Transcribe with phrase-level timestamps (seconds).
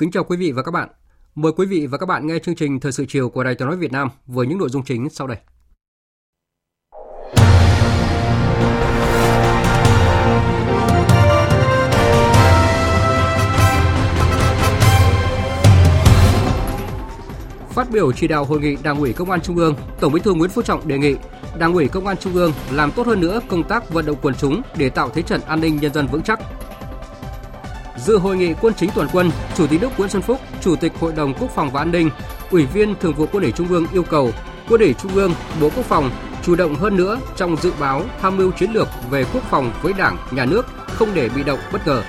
[0.00, 0.88] Kính chào quý vị và các bạn.
[1.34, 3.68] Mời quý vị và các bạn nghe chương trình Thời sự chiều của Đài Tiếng
[3.68, 5.36] nói Việt Nam với những nội dung chính sau đây.
[17.70, 20.34] Phát biểu chỉ đạo hội nghị Đảng ủy Công an Trung ương, Tổng Bí thư
[20.34, 21.14] Nguyễn Phú Trọng đề nghị
[21.58, 24.34] Đảng ủy Công an Trung ương làm tốt hơn nữa công tác vận động quần
[24.34, 26.40] chúng để tạo thế trận an ninh nhân dân vững chắc,
[28.06, 30.92] Dự hội nghị quân chính toàn quân, Chủ tịch nước Nguyễn Xuân Phúc, Chủ tịch
[31.00, 32.10] Hội đồng Quốc phòng và An ninh,
[32.50, 34.32] Ủy viên Thường vụ Quân ủy Trung ương yêu cầu
[34.68, 36.10] Quân ủy Trung ương, Bộ Quốc phòng
[36.42, 39.92] chủ động hơn nữa trong dự báo tham mưu chiến lược về quốc phòng với
[39.92, 42.02] Đảng, Nhà nước, không để bị động bất ngờ.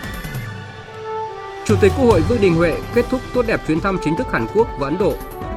[1.66, 4.28] Chủ tịch Quốc hội Vương Đình Huệ kết thúc tốt đẹp chuyến thăm chính thức
[4.32, 5.14] Hàn Quốc và Ấn Độ.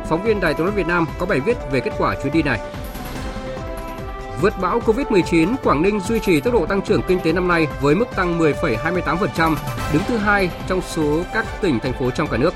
[0.08, 2.42] Phóng viên Đài Tiếng nói Việt Nam có bài viết về kết quả chuyến đi
[2.42, 2.60] này.
[4.40, 7.66] Vượt bão Covid-19, Quảng Ninh duy trì tốc độ tăng trưởng kinh tế năm nay
[7.80, 9.56] với mức tăng 10,28%,
[9.92, 12.54] đứng thứ hai trong số các tỉnh thành phố trong cả nước.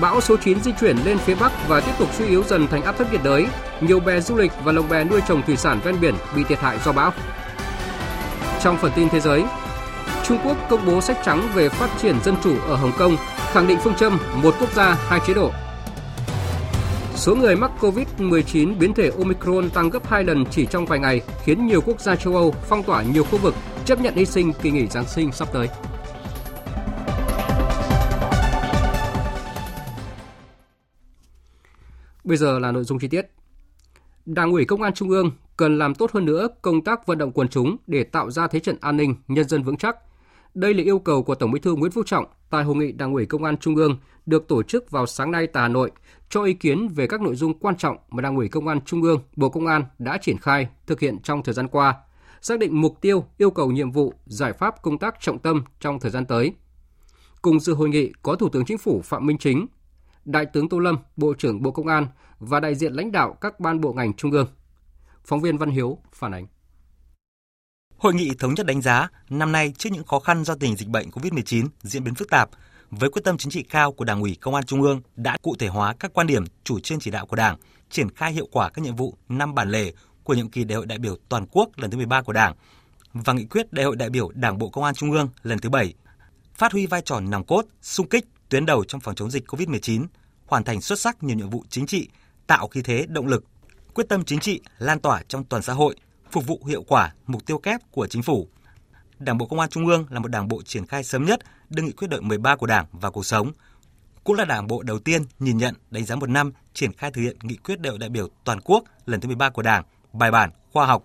[0.00, 2.82] Bão số 9 di chuyển lên phía Bắc và tiếp tục suy yếu dần thành
[2.82, 3.46] áp thấp nhiệt đới.
[3.80, 6.58] Nhiều bè du lịch và lồng bè nuôi trồng thủy sản ven biển bị thiệt
[6.58, 7.12] hại do bão.
[8.62, 9.44] Trong phần tin thế giới,
[10.24, 13.16] Trung Quốc công bố sách trắng về phát triển dân chủ ở Hồng Kông,
[13.52, 15.50] khẳng định phương châm một quốc gia, hai chế độ.
[17.16, 21.20] Số người mắc COVID-19 biến thể Omicron tăng gấp 2 lần chỉ trong vài ngày,
[21.44, 23.54] khiến nhiều quốc gia châu Âu phong tỏa nhiều khu vực,
[23.84, 25.68] chấp nhận hy sinh kỳ nghỉ Giáng sinh sắp tới.
[32.24, 33.26] Bây giờ là nội dung chi tiết.
[34.26, 37.32] Đảng ủy Công an Trung ương cần làm tốt hơn nữa công tác vận động
[37.32, 39.96] quần chúng để tạo ra thế trận an ninh, nhân dân vững chắc.
[40.54, 43.12] Đây là yêu cầu của Tổng Bí thư Nguyễn Phú Trọng tại hội nghị Đảng
[43.12, 45.90] ủy Công an Trung ương được tổ chức vào sáng nay tại Hà Nội
[46.28, 49.02] cho ý kiến về các nội dung quan trọng mà Đảng ủy Công an Trung
[49.02, 51.94] ương, Bộ Công an đã triển khai, thực hiện trong thời gian qua,
[52.42, 56.00] xác định mục tiêu, yêu cầu nhiệm vụ, giải pháp công tác trọng tâm trong
[56.00, 56.52] thời gian tới.
[57.42, 59.66] Cùng dự hội nghị có Thủ tướng Chính phủ Phạm Minh Chính,
[60.24, 62.06] Đại tướng Tô Lâm, Bộ trưởng Bộ Công an
[62.38, 64.46] và đại diện lãnh đạo các ban bộ ngành trung ương.
[65.24, 66.46] Phóng viên Văn Hiếu phản ánh.
[67.96, 70.88] Hội nghị thống nhất đánh giá, năm nay trước những khó khăn do tình dịch
[70.88, 72.50] bệnh COVID-19 diễn biến phức tạp,
[72.90, 75.56] với quyết tâm chính trị cao của Đảng ủy Công an Trung ương đã cụ
[75.58, 77.56] thể hóa các quan điểm, chủ trương chỉ đạo của Đảng,
[77.90, 80.86] triển khai hiệu quả các nhiệm vụ năm bản lề của nhiệm kỳ Đại hội
[80.86, 82.54] đại biểu toàn quốc lần thứ 13 của Đảng
[83.12, 85.68] và nghị quyết Đại hội đại biểu Đảng bộ Công an Trung ương lần thứ
[85.68, 85.94] 7,
[86.54, 90.06] phát huy vai trò nòng cốt, sung kích tuyến đầu trong phòng chống dịch COVID-19,
[90.46, 92.08] hoàn thành xuất sắc nhiều nhiệm vụ chính trị,
[92.46, 93.44] tạo khí thế động lực,
[93.94, 95.96] quyết tâm chính trị lan tỏa trong toàn xã hội,
[96.30, 98.48] phục vụ hiệu quả mục tiêu kép của chính phủ.
[99.18, 101.82] Đảng bộ Công an Trung ương là một đảng bộ triển khai sớm nhất đưa
[101.82, 103.52] nghị quyết đội 13 của Đảng vào cuộc sống.
[104.24, 107.22] Cũng là đảng bộ đầu tiên nhìn nhận đánh giá một năm triển khai thực
[107.22, 110.30] hiện nghị quyết đại hội đại biểu toàn quốc lần thứ 13 của Đảng, bài
[110.30, 111.04] bản, khoa học.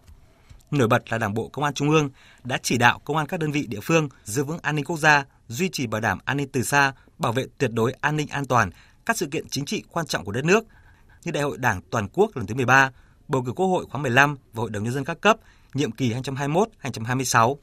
[0.72, 2.10] Nổi bật là Đảng bộ Công an Trung ương
[2.44, 4.98] đã chỉ đạo công an các đơn vị địa phương giữ vững an ninh quốc
[4.98, 8.28] gia, duy trì bảo đảm an ninh từ xa, bảo vệ tuyệt đối an ninh
[8.28, 8.70] an toàn
[9.06, 10.66] các sự kiện chính trị quan trọng của đất nước
[11.24, 12.92] như Đại hội Đảng toàn quốc lần thứ 13,
[13.28, 15.38] bầu cử Quốc hội khóa 15 và Hội đồng nhân dân các cấp
[15.74, 17.56] nhiệm kỳ 2021-2026.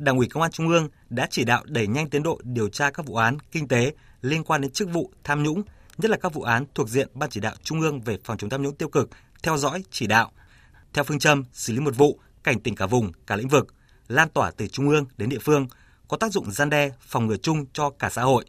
[0.00, 2.90] Đảng ủy Công an Trung ương đã chỉ đạo đẩy nhanh tiến độ điều tra
[2.90, 5.62] các vụ án kinh tế liên quan đến chức vụ tham nhũng,
[5.98, 8.50] nhất là các vụ án thuộc diện Ban chỉ đạo Trung ương về phòng chống
[8.50, 9.10] tham nhũng tiêu cực,
[9.42, 10.30] theo dõi, chỉ đạo.
[10.92, 13.74] Theo phương châm xử lý một vụ, cảnh tỉnh cả vùng, cả lĩnh vực,
[14.08, 15.66] lan tỏa từ trung ương đến địa phương,
[16.08, 18.44] có tác dụng gian đe, phòng ngừa chung cho cả xã hội.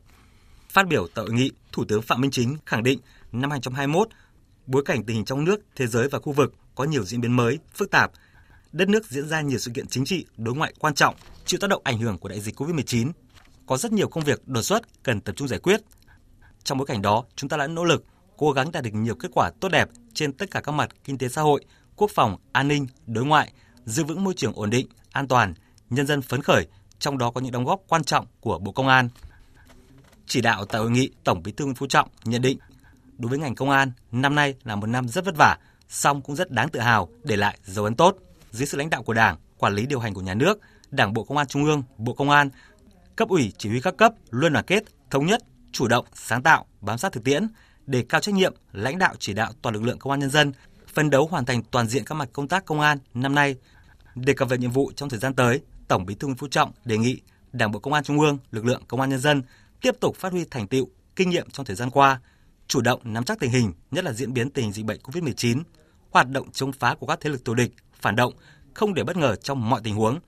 [0.70, 3.00] Phát biểu tại hội nghị, Thủ tướng Phạm Minh Chính khẳng định
[3.32, 4.10] năm 2021,
[4.66, 7.36] bối cảnh tình hình trong nước, thế giới và khu vực có nhiều diễn biến
[7.36, 8.12] mới, phức tạp,
[8.72, 11.16] đất nước diễn ra nhiều sự kiện chính trị, đối ngoại quan trọng,
[11.46, 13.12] chịu tác động ảnh hưởng của đại dịch COVID-19.
[13.66, 15.82] Có rất nhiều công việc đột xuất cần tập trung giải quyết.
[16.64, 18.06] Trong bối cảnh đó, chúng ta đã nỗ lực,
[18.38, 21.18] cố gắng đạt được nhiều kết quả tốt đẹp trên tất cả các mặt kinh
[21.18, 21.66] tế xã hội,
[21.96, 23.52] quốc phòng, an ninh, đối ngoại,
[23.86, 25.54] giữ vững môi trường ổn định, an toàn,
[25.90, 26.68] nhân dân phấn khởi,
[27.00, 29.10] trong đó có những đóng góp quan trọng của Bộ Công an.
[30.28, 32.58] Chỉ đạo tại hội nghị, Tổng Bí thư Nguyễn Phú Trọng nhận định
[33.18, 35.58] đối với ngành công an, năm nay là một năm rất vất vả,
[35.90, 38.18] song cũng rất đáng tự hào để lại dấu ấn tốt
[38.52, 40.60] dưới sự lãnh đạo của Đảng, quản lý điều hành của nhà nước,
[40.92, 42.50] Đảng bộ Công an Trung ương, Bộ Công an,
[43.16, 45.42] cấp ủy chỉ huy các cấp luôn đoàn kết, thống nhất,
[45.72, 47.48] chủ động, sáng tạo, bám sát thực tiễn,
[47.86, 50.52] để cao trách nhiệm, lãnh đạo chỉ đạo toàn lực lượng công an nhân dân
[50.94, 53.56] phân đấu hoàn thành toàn diện các mặt công tác công an năm nay.
[54.16, 56.72] Đề cập về nhiệm vụ trong thời gian tới, Tổng Bí thư Nguyễn Phú Trọng
[56.86, 57.22] đề nghị
[57.52, 59.42] Đảng bộ Công an Trung ương, lực lượng công an nhân dân
[59.82, 62.20] tiếp tục phát huy thành tựu, kinh nghiệm trong thời gian qua,
[62.68, 65.64] chủ động nắm chắc tình hình, nhất là diễn biến tình hình dịch bệnh COVID-19,
[66.12, 67.72] hoạt động chống phá của các thế lực thù địch,
[68.02, 68.34] phản động,
[68.74, 70.20] không để bất ngờ trong mọi tình huống,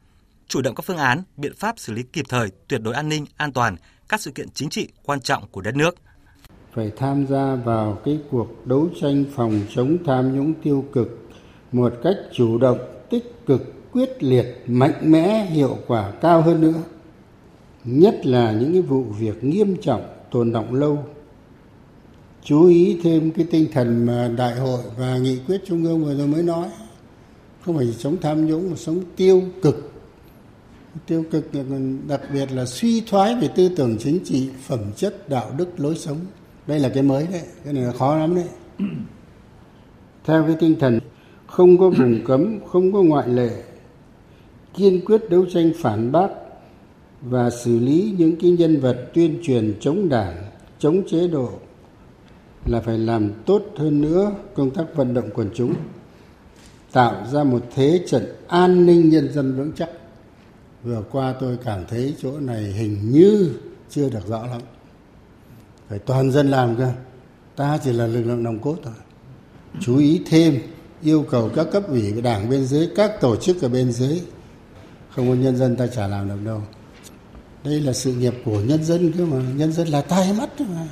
[0.47, 3.25] chủ động các phương án, biện pháp xử lý kịp thời, tuyệt đối an ninh,
[3.37, 3.75] an toàn
[4.09, 5.95] các sự kiện chính trị quan trọng của đất nước.
[6.73, 11.29] Phải tham gia vào cái cuộc đấu tranh phòng chống tham nhũng tiêu cực
[11.71, 12.79] một cách chủ động,
[13.09, 16.83] tích cực, quyết liệt, mạnh mẽ, hiệu quả cao hơn nữa.
[17.83, 20.01] Nhất là những cái vụ việc nghiêm trọng
[20.31, 21.05] tồn động lâu
[22.43, 26.15] chú ý thêm cái tinh thần mà đại hội và nghị quyết trung ương vừa
[26.15, 26.69] rồi mới nói
[27.61, 29.92] không phải chống tham nhũng mà sống tiêu cực
[31.07, 31.45] tiêu cực
[32.07, 35.95] đặc biệt là suy thoái về tư tưởng chính trị, phẩm chất, đạo đức, lối
[35.95, 36.17] sống.
[36.67, 38.47] Đây là cái mới đấy, cái này là khó lắm đấy.
[40.25, 40.99] Theo cái tinh thần,
[41.47, 43.63] không có vùng cấm, không có ngoại lệ,
[44.73, 46.27] kiên quyết đấu tranh phản bác
[47.21, 50.35] và xử lý những cái nhân vật tuyên truyền chống đảng,
[50.79, 51.49] chống chế độ
[52.65, 55.73] là phải làm tốt hơn nữa công tác vận động quần chúng,
[56.91, 59.89] tạo ra một thế trận an ninh nhân dân vững chắc
[60.83, 63.59] vừa qua tôi cảm thấy chỗ này hình như
[63.89, 64.61] chưa được rõ lắm.
[65.89, 66.91] Phải toàn dân làm cơ.
[67.55, 68.93] Ta chỉ là lực lượng nòng cốt thôi.
[69.79, 70.59] Chú ý thêm
[71.01, 74.21] yêu cầu các cấp ủy của đảng bên dưới các tổ chức ở bên dưới.
[75.09, 76.61] Không có nhân dân ta chả làm được đâu.
[77.63, 79.37] Đây là sự nghiệp của nhân dân cơ mà.
[79.55, 80.87] Nhân dân là tai mắt mà.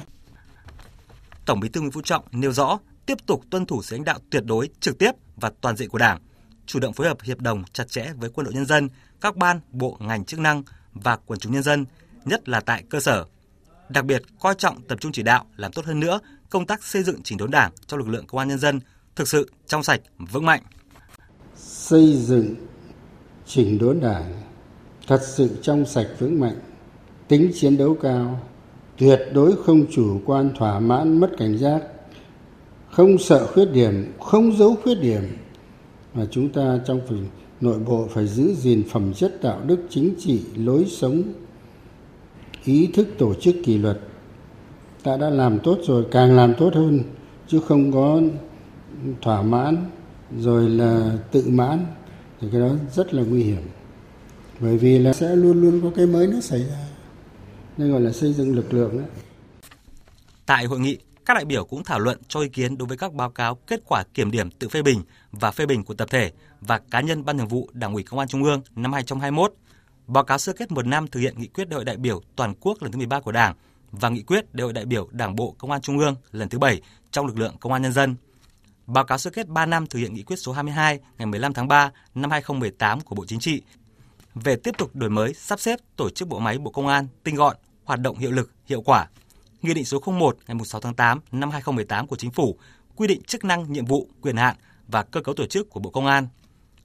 [1.46, 4.20] Tổng Bí thư Nguyễn Phú Trọng nêu rõ tiếp tục tuân thủ sự lãnh đạo
[4.30, 6.20] tuyệt đối, trực tiếp và toàn diện của Đảng,
[6.66, 8.90] chủ động phối hợp hiệp đồng chặt chẽ với quân đội nhân dân,
[9.22, 10.64] các ban, bộ, ngành chức năng
[10.94, 11.86] và quần chúng nhân dân,
[12.26, 13.26] nhất là tại cơ sở.
[13.90, 16.20] Đặc biệt coi trọng tập trung chỉ đạo làm tốt hơn nữa
[16.50, 18.80] công tác xây dựng chỉnh đốn Đảng cho lực lượng công an nhân dân
[19.16, 20.62] thực sự trong sạch, vững mạnh.
[21.56, 22.56] Xây dựng
[23.46, 24.42] chỉnh đốn Đảng
[25.08, 26.60] thật sự trong sạch vững mạnh,
[27.28, 28.48] tính chiến đấu cao,
[28.98, 31.82] tuyệt đối không chủ quan thỏa mãn mất cảnh giác
[32.92, 35.38] không sợ khuyết điểm không giấu khuyết điểm
[36.14, 37.26] mà chúng ta trong phần
[37.62, 41.24] nội bộ phải giữ gìn phẩm chất đạo đức chính trị lối sống
[42.64, 44.00] ý thức tổ chức kỷ luật.
[45.04, 47.00] Ta đã làm tốt rồi càng làm tốt hơn
[47.48, 48.22] chứ không có
[49.22, 49.86] thỏa mãn
[50.40, 51.86] rồi là tự mãn
[52.42, 53.62] thì cái đó rất là nguy hiểm.
[54.60, 56.88] Bởi vì là sẽ luôn luôn có cái mới nó xảy ra.
[57.78, 59.08] Nên gọi là xây dựng lực lượng đấy.
[60.46, 63.14] Tại hội nghị, các đại biểu cũng thảo luận cho ý kiến đối với các
[63.14, 66.32] báo cáo kết quả kiểm điểm tự phê bình và phê bình của tập thể
[66.62, 69.54] và cá nhân Ban Thường vụ Đảng ủy Công an Trung ương năm 2021,
[70.08, 72.54] báo cáo sơ kết một năm thực hiện nghị quyết đại hội đại biểu toàn
[72.60, 73.56] quốc lần thứ 13 của Đảng
[73.92, 76.60] và nghị quyết đại hội đại biểu Đảng bộ Công an Trung ương lần thứ
[76.60, 76.82] 7
[77.12, 78.16] trong lực lượng Công an nhân dân.
[78.86, 81.68] Báo cáo sơ kết 3 năm thực hiện nghị quyết số 22 ngày 15 tháng
[81.68, 83.62] 3 năm 2018 của Bộ Chính trị
[84.36, 87.36] về tiếp tục đổi mới, sắp xếp tổ chức bộ máy Bộ Công an tinh
[87.36, 89.08] gọn, hoạt động hiệu lực, hiệu quả.
[89.62, 92.58] Nghị định số 01 ngày 6 tháng 8 năm 2018 của Chính phủ
[92.96, 94.56] quy định chức năng, nhiệm vụ, quyền hạn
[94.88, 96.28] và cơ cấu tổ chức của Bộ Công an.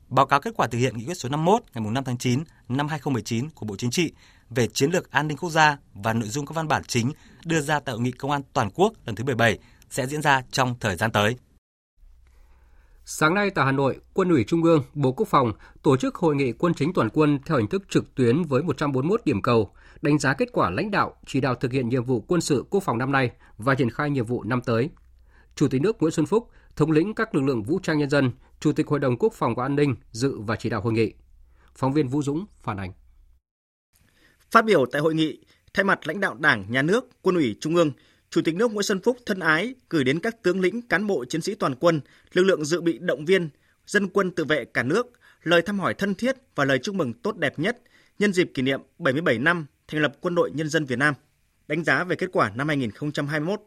[0.09, 2.89] Báo cáo kết quả thực hiện nghị quyết số 51 ngày 5 tháng 9 năm
[2.89, 4.13] 2019 của Bộ Chính trị
[4.51, 7.13] về chiến lược an ninh quốc gia và nội dung các văn bản chính
[7.45, 9.59] đưa ra tại hội nghị công an toàn quốc lần thứ 17
[9.91, 11.37] sẽ diễn ra trong thời gian tới.
[13.05, 15.53] Sáng nay tại Hà Nội, Quân ủy Trung ương, Bộ Quốc phòng
[15.83, 19.21] tổ chức hội nghị quân chính toàn quân theo hình thức trực tuyến với 141
[19.25, 19.71] điểm cầu,
[20.07, 22.83] đánh giá kết quả lãnh đạo, chỉ đạo thực hiện nhiệm vụ quân sự quốc
[22.83, 24.91] phòng năm nay và triển khai nhiệm vụ năm tới.
[25.55, 28.31] Chủ tịch nước Nguyễn Xuân Phúc, thống lĩnh các lực lượng vũ trang nhân dân,
[28.61, 31.13] Chủ tịch Hội đồng Quốc phòng và An ninh dự và chỉ đạo hội nghị.
[31.75, 32.93] Phóng viên Vũ Dũng phản ánh.
[34.51, 35.39] Phát biểu tại hội nghị,
[35.75, 37.93] thay mặt lãnh đạo Đảng, Nhà nước, Quân ủy Trung ương,
[38.31, 41.25] Chủ tịch nước Nguyễn Xuân Phúc thân ái gửi đến các tướng lĩnh, cán bộ
[41.25, 42.01] chiến sĩ toàn quân,
[42.33, 43.49] lực lượng dự bị động viên,
[43.87, 45.07] dân quân tự vệ cả nước
[45.43, 47.79] lời thăm hỏi thân thiết và lời chúc mừng tốt đẹp nhất
[48.19, 51.15] nhân dịp kỷ niệm 77 năm thành lập Quân đội Nhân dân Việt Nam.
[51.69, 53.61] Đánh giá về kết quả năm 2021,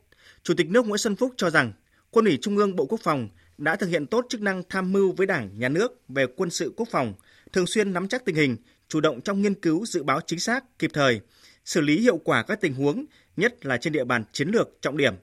[0.44, 1.74] Chủ tịch nước Nguyễn Xuân Phúc cho rằng
[2.12, 5.12] Quân ủy Trung ương Bộ Quốc phòng đã thực hiện tốt chức năng tham mưu
[5.12, 7.14] với Đảng, Nhà nước về quân sự quốc phòng,
[7.54, 8.58] thường xuyên nắm chắc tình hình,
[8.88, 11.22] chủ động trong nghiên cứu dự báo chính xác, kịp thời,
[11.66, 13.06] xử lý hiệu quả các tình huống,
[13.38, 15.14] nhất là trên địa bàn chiến lược trọng điểm.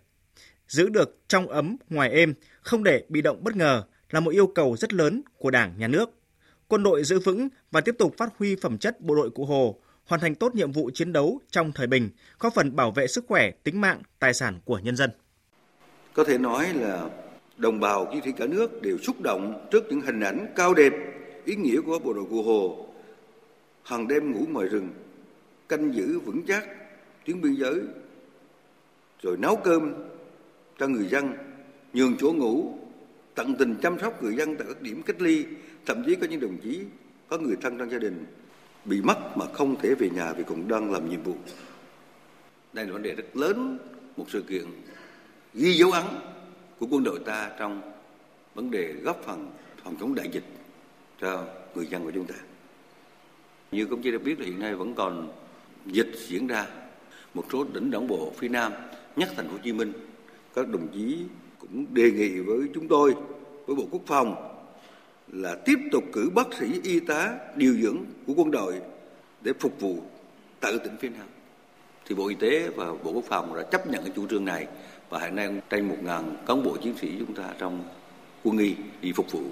[0.68, 4.46] Giữ được trong ấm, ngoài êm, không để bị động bất ngờ là một yêu
[4.46, 6.10] cầu rất lớn của Đảng, Nhà nước.
[6.68, 9.80] Quân đội giữ vững và tiếp tục phát huy phẩm chất bộ đội cụ Hồ,
[10.06, 13.24] hoàn thành tốt nhiệm vụ chiến đấu trong thời bình, góp phần bảo vệ sức
[13.28, 15.10] khỏe, tính mạng, tài sản của nhân dân.
[16.12, 17.10] Có thể nói là
[17.56, 20.92] đồng bào chiến sĩ cả nước đều xúc động trước những hình ảnh cao đẹp
[21.44, 22.86] ý nghĩa của bộ đội cụ Hồ
[23.82, 24.88] hàng đêm ngủ ngoài rừng,
[25.68, 26.68] canh giữ vững chắc
[27.26, 27.80] tuyến biên giới,
[29.22, 29.94] rồi nấu cơm
[30.78, 31.32] cho người dân,
[31.92, 32.78] nhường chỗ ngủ,
[33.34, 35.44] tận tình chăm sóc người dân tại các điểm cách ly,
[35.86, 36.80] thậm chí có những đồng chí
[37.28, 38.26] có người thân trong gia đình
[38.86, 41.36] bị mất mà không thể về nhà vì cũng đang làm nhiệm vụ.
[42.72, 43.78] Đây là vấn đề rất lớn,
[44.16, 44.64] một sự kiện
[45.54, 46.04] ghi dấu ấn
[46.78, 47.80] của quân đội ta trong
[48.54, 49.50] vấn đề góp phần
[49.84, 50.44] phòng chống đại dịch
[51.20, 52.34] cho người dân của chúng ta.
[53.72, 55.32] Như công chí đã biết là hiện nay vẫn còn
[55.86, 56.66] dịch diễn ra
[57.34, 58.72] một số tỉnh đảng bộ phía Nam,
[59.16, 59.92] nhất thành phố Hồ Chí Minh.
[60.54, 61.18] Các đồng chí
[61.58, 63.14] cũng đề nghị với chúng tôi,
[63.66, 64.55] với Bộ Quốc phòng
[65.32, 68.80] là tiếp tục cử bác sĩ y tá điều dưỡng của quân đội
[69.42, 70.02] để phục vụ
[70.60, 71.26] tại tỉnh phía Nam.
[72.06, 74.66] Thì Bộ Y tế và Bộ Quốc phòng đã chấp nhận cái chủ trương này
[75.10, 77.84] và hiện nay trên một ngàn cán bộ chiến sĩ chúng ta trong
[78.44, 79.42] quân y đi phục vụ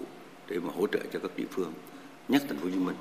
[0.48, 1.72] để mà hỗ trợ cho các địa phương,
[2.28, 2.96] nhất thành phố Hồ Chí Minh.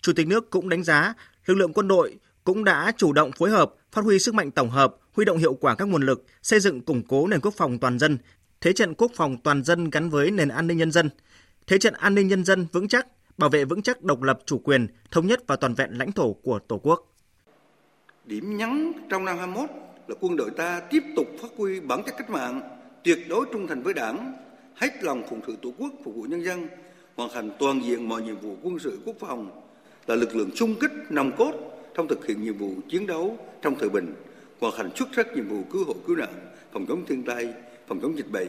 [0.00, 1.14] Chủ tịch nước cũng đánh giá
[1.46, 4.70] lực lượng quân đội cũng đã chủ động phối hợp, phát huy sức mạnh tổng
[4.70, 7.78] hợp, huy động hiệu quả các nguồn lực, xây dựng củng cố nền quốc phòng
[7.78, 8.18] toàn dân,
[8.60, 11.10] thế trận quốc phòng toàn dân gắn với nền an ninh nhân dân,
[11.66, 13.06] thế trận an ninh nhân dân vững chắc,
[13.38, 16.32] bảo vệ vững chắc độc lập chủ quyền, thống nhất và toàn vẹn lãnh thổ
[16.32, 17.12] của Tổ quốc.
[18.24, 19.70] Điểm nhấn trong năm 21
[20.08, 22.60] là quân đội ta tiếp tục phát huy bản chất cách mạng,
[23.04, 24.32] tuyệt đối trung thành với Đảng,
[24.74, 26.68] hết lòng phụng sự Tổ quốc, phục vụ nhân dân,
[27.16, 29.62] hoàn thành toàn diện mọi nhiệm vụ quân sự quốc phòng,
[30.06, 31.52] là lực lượng xung kích nòng cốt
[31.94, 34.14] trong thực hiện nhiệm vụ chiến đấu trong thời bình,
[34.60, 36.34] hoàn thành xuất sắc nhiệm vụ cứu hộ cứu nạn,
[36.72, 37.48] phòng chống thiên tai,
[37.88, 38.48] phòng chống dịch bệnh,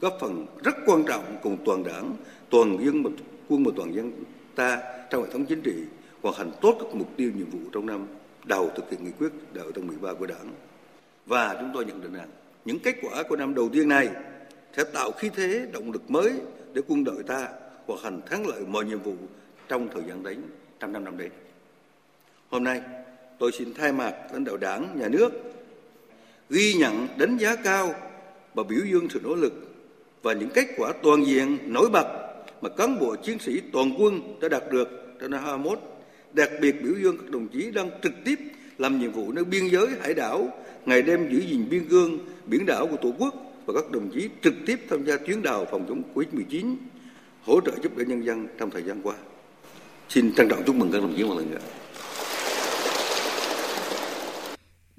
[0.00, 2.16] góp phần rất quan trọng cùng toàn đảng,
[2.50, 3.10] toàn dân và
[3.48, 4.12] quân và toàn dân
[4.54, 5.74] ta trong hệ thống chính trị
[6.22, 8.06] hoàn thành tốt các mục tiêu nhiệm vụ trong năm
[8.44, 10.52] đầu thực hiện nghị quyết đại hội 13 của đảng.
[11.26, 12.28] Và chúng tôi nhận định rằng
[12.64, 14.08] những kết quả của năm đầu tiên này
[14.76, 16.32] sẽ tạo khí thế động lực mới
[16.72, 17.48] để quân đội ta
[17.86, 19.14] hoàn thành thắng lợi mọi nhiệm vụ
[19.68, 20.42] trong thời gian đến
[20.80, 21.30] trong năm năm đến.
[22.50, 22.80] Hôm nay,
[23.38, 25.30] tôi xin thay mặt lãnh đạo đảng, nhà nước
[26.50, 27.94] ghi nhận đánh giá cao
[28.54, 29.52] và biểu dương sự nỗ lực
[30.22, 32.19] và những kết quả toàn diện nổi bật
[32.60, 34.88] mà cán bộ chiến sĩ toàn quân đã đạt được
[35.20, 35.78] trong năm 21,
[36.32, 38.38] đặc biệt biểu dương các đồng chí đang trực tiếp
[38.78, 40.48] làm nhiệm vụ nơi biên giới hải đảo,
[40.86, 43.34] ngày đêm giữ gìn biên cương, biển đảo của Tổ quốc
[43.66, 46.76] và các đồng chí trực tiếp tham gia tuyến đầu phòng chống Covid-19,
[47.42, 49.14] hỗ trợ giúp đỡ nhân dân trong thời gian qua.
[50.08, 51.58] Xin trân trọng chúc mừng các đồng chí một lần nữa.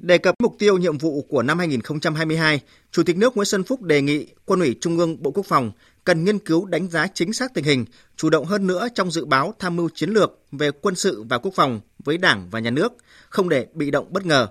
[0.02, 3.82] Đề cập mục tiêu nhiệm vụ của năm 2022, Chủ tịch nước Nguyễn Xuân Phúc
[3.82, 5.72] đề nghị Quân ủy Trung ương Bộ Quốc phòng
[6.04, 9.26] cần nghiên cứu đánh giá chính xác tình hình, chủ động hơn nữa trong dự
[9.26, 12.70] báo tham mưu chiến lược về quân sự và quốc phòng với Đảng và Nhà
[12.70, 12.94] nước,
[13.30, 14.48] không để bị động bất ngờ,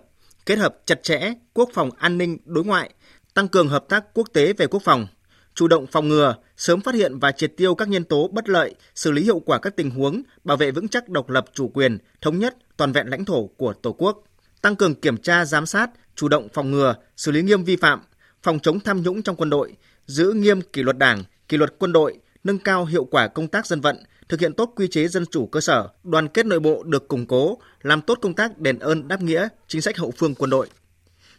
[0.46, 2.90] kết hợp chặt chẽ quốc phòng an ninh đối ngoại,
[3.34, 5.06] tăng cường hợp tác quốc tế về quốc phòng,
[5.54, 8.74] chủ động phòng ngừa, sớm phát hiện và triệt tiêu các nhân tố bất lợi,
[8.94, 11.98] xử lý hiệu quả các tình huống, bảo vệ vững chắc độc lập chủ quyền,
[12.20, 14.24] thống nhất, toàn vẹn lãnh thổ của Tổ quốc,
[14.62, 18.00] tăng cường kiểm tra giám sát, chủ động phòng ngừa, xử lý nghiêm vi phạm,
[18.42, 19.76] phòng chống tham nhũng trong quân đội,
[20.06, 23.66] giữ nghiêm kỷ luật Đảng, kỷ luật quân đội, nâng cao hiệu quả công tác
[23.66, 23.96] dân vận,
[24.28, 27.26] thực hiện tốt quy chế dân chủ cơ sở, đoàn kết nội bộ được củng
[27.26, 30.68] cố, làm tốt công tác đền ơn đáp nghĩa, chính sách hậu phương quân đội.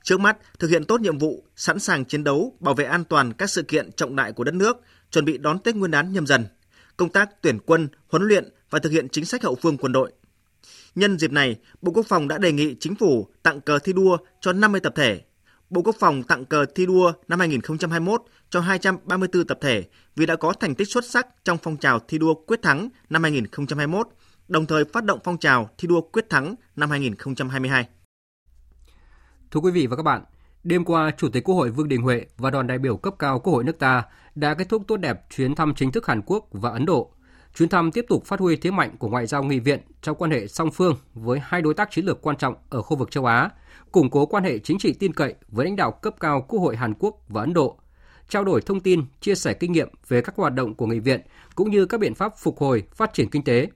[0.04, 3.34] Trước mắt, thực hiện tốt nhiệm vụ, sẵn sàng chiến đấu, bảo vệ an toàn
[3.34, 4.78] các sự kiện trọng đại của đất nước,
[5.12, 6.46] chuẩn bị đón Tết Nguyên đán nhâm dần.
[6.98, 10.12] Công tác tuyển quân, huấn luyện và thực hiện chính sách hậu phương quân đội.
[10.96, 14.18] Nhân dịp này, Bộ Quốc phòng đã đề nghị chính phủ tặng cờ thi đua
[14.40, 15.22] cho 50 tập thể.
[15.70, 19.84] Bộ Quốc phòng tặng cờ thi đua năm 2021 cho 234 tập thể
[20.16, 23.24] vì đã có thành tích xuất sắc trong phong trào thi đua quyết thắng năm
[23.24, 24.08] 2021,
[24.48, 27.88] đồng thời phát động phong trào thi đua quyết thắng năm 2022.
[29.52, 30.24] Thưa quý vị và các bạn,
[30.64, 33.40] đêm qua, Chủ tịch Quốc hội Vương Đình Huệ và đoàn đại biểu cấp cao
[33.40, 34.04] Quốc hội nước ta
[34.36, 37.12] đã kết thúc tốt đẹp chuyến thăm chính thức Hàn Quốc và Ấn Độ.
[37.58, 40.32] Chuyến thăm tiếp tục phát huy thế mạnh của ngoại giao nghị viện trong quan
[40.32, 43.26] hệ song phương với hai đối tác chiến lược quan trọng ở khu vực châu
[43.26, 43.50] Á,
[43.92, 46.76] củng cố quan hệ chính trị tin cậy với lãnh đạo cấp cao Quốc hội
[46.76, 47.80] Hàn Quốc và Ấn Độ,
[48.30, 51.22] trao đổi thông tin, chia sẻ kinh nghiệm về các hoạt động của nghị viện
[51.56, 53.68] cũng như các biện pháp phục hồi, phát triển kinh tế.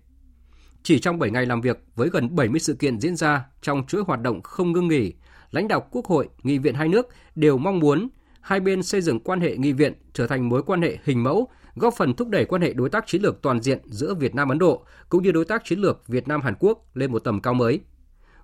[0.83, 4.03] Chỉ trong 7 ngày làm việc với gần 70 sự kiện diễn ra trong chuỗi
[4.07, 5.13] hoạt động không ngưng nghỉ,
[5.51, 8.09] lãnh đạo Quốc hội, nghị viện hai nước đều mong muốn
[8.41, 11.47] hai bên xây dựng quan hệ nghị viện trở thành mối quan hệ hình mẫu,
[11.75, 14.49] góp phần thúc đẩy quan hệ đối tác chiến lược toàn diện giữa Việt Nam
[14.49, 17.41] Ấn Độ cũng như đối tác chiến lược Việt Nam Hàn Quốc lên một tầm
[17.41, 17.79] cao mới.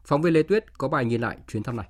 [0.05, 1.85] Phóng viên Lê Tuyết có bài nhìn lại chuyến thăm này.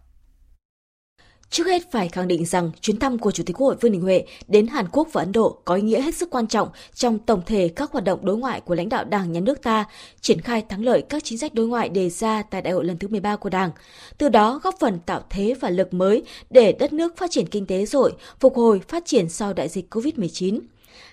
[1.49, 4.01] Trước hết phải khẳng định rằng chuyến thăm của Chủ tịch Quốc hội Vương Đình
[4.01, 7.19] Huệ đến Hàn Quốc và Ấn Độ có ý nghĩa hết sức quan trọng trong
[7.19, 9.85] tổng thể các hoạt động đối ngoại của lãnh đạo Đảng nhà nước ta,
[10.21, 12.97] triển khai thắng lợi các chính sách đối ngoại đề ra tại đại hội lần
[12.97, 13.71] thứ 13 của Đảng.
[14.17, 17.65] Từ đó góp phần tạo thế và lực mới để đất nước phát triển kinh
[17.65, 20.59] tế rội, phục hồi phát triển sau đại dịch COVID-19.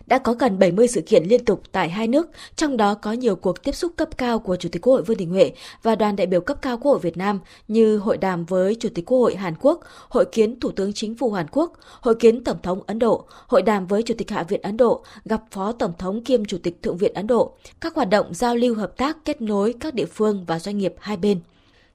[0.06, 3.36] Đã có gần 70 sự kiện liên tục tại hai nước, trong đó có nhiều
[3.36, 5.52] cuộc tiếp xúc cấp cao của Chủ tịch Quốc hội Vương Đình Huệ
[5.82, 8.88] và đoàn đại biểu cấp cao Quốc hội Việt Nam như hội đàm với Chủ
[8.94, 12.44] tịch Quốc hội Hàn Quốc, hội kiến Thủ tướng Chính phủ Hàn Quốc, hội kiến
[12.44, 15.72] Tổng thống Ấn Độ, hội đàm với Chủ tịch Hạ viện Ấn Độ, gặp Phó
[15.72, 18.96] Tổng thống kiêm Chủ tịch Thượng viện Ấn Độ, các hoạt động giao lưu hợp
[18.96, 21.40] tác kết nối các địa phương và doanh nghiệp hai bên.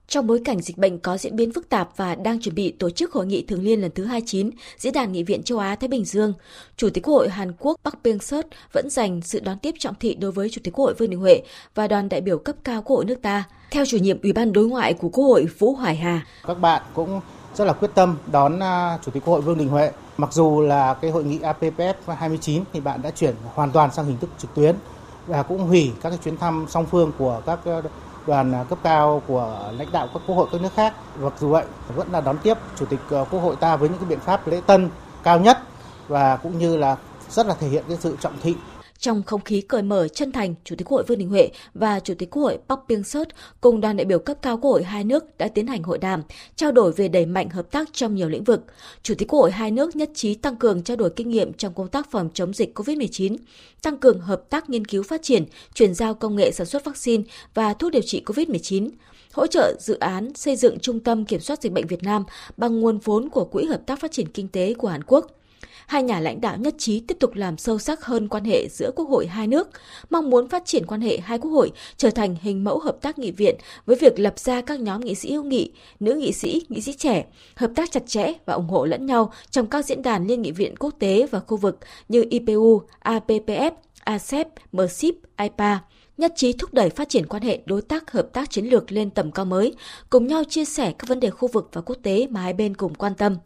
[0.07, 2.89] Trong bối cảnh dịch bệnh có diễn biến phức tạp và đang chuẩn bị tổ
[2.89, 5.87] chức hội nghị thường niên lần thứ 29 Diễn đàn Nghị viện châu Á Thái
[5.87, 6.33] Bình Dương,
[6.77, 10.15] Chủ tịch Quốc hội Hàn Quốc Park Byung-seut vẫn dành sự đón tiếp trọng thị
[10.15, 11.41] đối với Chủ tịch Quốc hội Vương Đình Huệ
[11.75, 13.43] và đoàn đại biểu cấp cao Quốc hội nước ta.
[13.71, 16.81] Theo chủ nhiệm Ủy ban Đối ngoại của Quốc hội Vũ Hoài Hà, các bạn
[16.93, 17.21] cũng
[17.55, 19.91] rất là quyết tâm đón à, Chủ tịch Quốc hội Vương Đình Huệ.
[20.17, 24.05] Mặc dù là cái hội nghị APPF 29 thì bạn đã chuyển hoàn toàn sang
[24.05, 24.75] hình thức trực tuyến
[25.27, 27.81] và cũng hủy các cái chuyến thăm song phương của các à,
[28.27, 30.93] đoàn à, cấp cao của lãnh đạo các quốc hội các nước khác.
[31.21, 31.65] Mặc dù vậy,
[31.95, 34.47] vẫn là đón tiếp Chủ tịch à, Quốc hội ta với những cái biện pháp
[34.47, 34.89] lễ tân
[35.23, 35.57] cao nhất
[36.07, 36.97] và cũng như là
[37.29, 38.55] rất là thể hiện cái sự trọng thị
[39.03, 41.99] trong không khí cởi mở chân thành, Chủ tịch Quốc hội Vương Đình Huệ và
[41.99, 43.25] Chủ tịch Quốc hội Park Byung-seut
[43.61, 46.21] cùng đoàn đại biểu cấp cao Quốc hội hai nước đã tiến hành hội đàm,
[46.55, 48.65] trao đổi về đẩy mạnh hợp tác trong nhiều lĩnh vực.
[49.03, 51.73] Chủ tịch Quốc hội hai nước nhất trí tăng cường trao đổi kinh nghiệm trong
[51.73, 53.37] công tác phòng chống dịch COVID-19,
[53.81, 57.23] tăng cường hợp tác nghiên cứu phát triển, chuyển giao công nghệ sản xuất vaccine
[57.53, 58.89] và thuốc điều trị COVID-19,
[59.33, 62.23] hỗ trợ dự án xây dựng trung tâm kiểm soát dịch bệnh Việt Nam
[62.57, 65.27] bằng nguồn vốn của Quỹ Hợp tác Phát triển Kinh tế của Hàn Quốc–
[65.87, 68.91] hai nhà lãnh đạo nhất trí tiếp tục làm sâu sắc hơn quan hệ giữa
[68.95, 69.69] quốc hội hai nước,
[70.09, 73.19] mong muốn phát triển quan hệ hai quốc hội trở thành hình mẫu hợp tác
[73.19, 76.61] nghị viện với việc lập ra các nhóm nghị sĩ hữu nghị, nữ nghị sĩ,
[76.69, 77.25] nghị sĩ trẻ,
[77.55, 80.51] hợp tác chặt chẽ và ủng hộ lẫn nhau trong các diễn đàn liên nghị
[80.51, 83.71] viện quốc tế và khu vực như IPU, APPF,
[84.03, 85.79] ASEP, MRCIP, IPA
[86.17, 89.09] nhất trí thúc đẩy phát triển quan hệ đối tác hợp tác chiến lược lên
[89.09, 89.75] tầm cao mới,
[90.09, 92.75] cùng nhau chia sẻ các vấn đề khu vực và quốc tế mà hai bên
[92.75, 93.37] cùng quan tâm.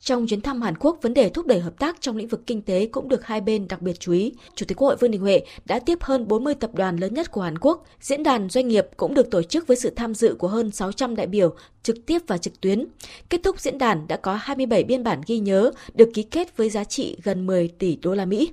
[0.00, 2.62] Trong chuyến thăm Hàn Quốc, vấn đề thúc đẩy hợp tác trong lĩnh vực kinh
[2.62, 4.32] tế cũng được hai bên đặc biệt chú ý.
[4.54, 7.30] Chủ tịch Quốc hội Vương Đình Huệ đã tiếp hơn 40 tập đoàn lớn nhất
[7.32, 7.84] của Hàn Quốc.
[8.00, 11.16] Diễn đàn doanh nghiệp cũng được tổ chức với sự tham dự của hơn 600
[11.16, 12.86] đại biểu trực tiếp và trực tuyến.
[13.30, 16.70] Kết thúc diễn đàn đã có 27 biên bản ghi nhớ được ký kết với
[16.70, 18.50] giá trị gần 10 tỷ đô la Mỹ.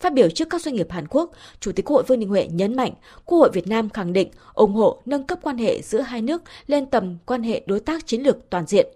[0.00, 2.48] Phát biểu trước các doanh nghiệp Hàn Quốc, Chủ tịch Quốc hội Vương Đình Huệ
[2.52, 2.92] nhấn mạnh,
[3.24, 6.42] Quốc hội Việt Nam khẳng định ủng hộ nâng cấp quan hệ giữa hai nước
[6.66, 8.86] lên tầm quan hệ đối tác chiến lược toàn diện.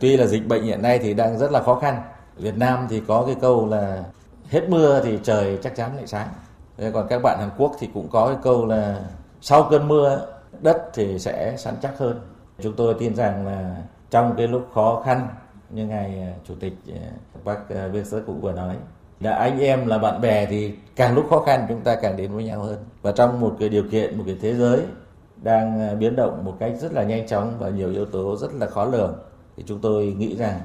[0.00, 2.02] Tuy là dịch bệnh hiện nay thì đang rất là khó khăn.
[2.36, 4.02] Việt Nam thì có cái câu là
[4.48, 6.28] hết mưa thì trời chắc chắn lại sáng.
[6.78, 9.00] Thế còn các bạn Hàn Quốc thì cũng có cái câu là
[9.40, 10.26] sau cơn mưa,
[10.60, 12.20] đất thì sẽ sẵn chắc hơn.
[12.62, 13.76] Chúng tôi tin rằng là
[14.10, 15.28] trong cái lúc khó khăn
[15.70, 17.10] như ngài à, chủ tịch à,
[17.44, 18.76] bác à, Viên Sơ cũng vừa nói,
[19.20, 22.32] là anh em, là bạn bè thì càng lúc khó khăn chúng ta càng đến
[22.32, 24.80] với nhau hơn và trong một cái điều kiện, một cái thế giới
[25.36, 28.66] đang biến động một cách rất là nhanh chóng và nhiều yếu tố rất là
[28.66, 29.18] khó lường
[29.60, 30.60] thì chúng tôi nghĩ rằng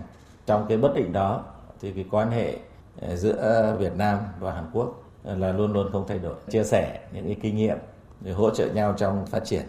[0.45, 1.43] trong cái bất định đó
[1.81, 2.57] thì cái quan hệ
[3.01, 6.63] ờ, giữa Việt Nam và Hàn Quốc ờ, là luôn luôn không thay đổi chia
[6.63, 7.77] sẻ những cái kinh nghiệm
[8.21, 9.61] để hỗ trợ nhau trong phát triển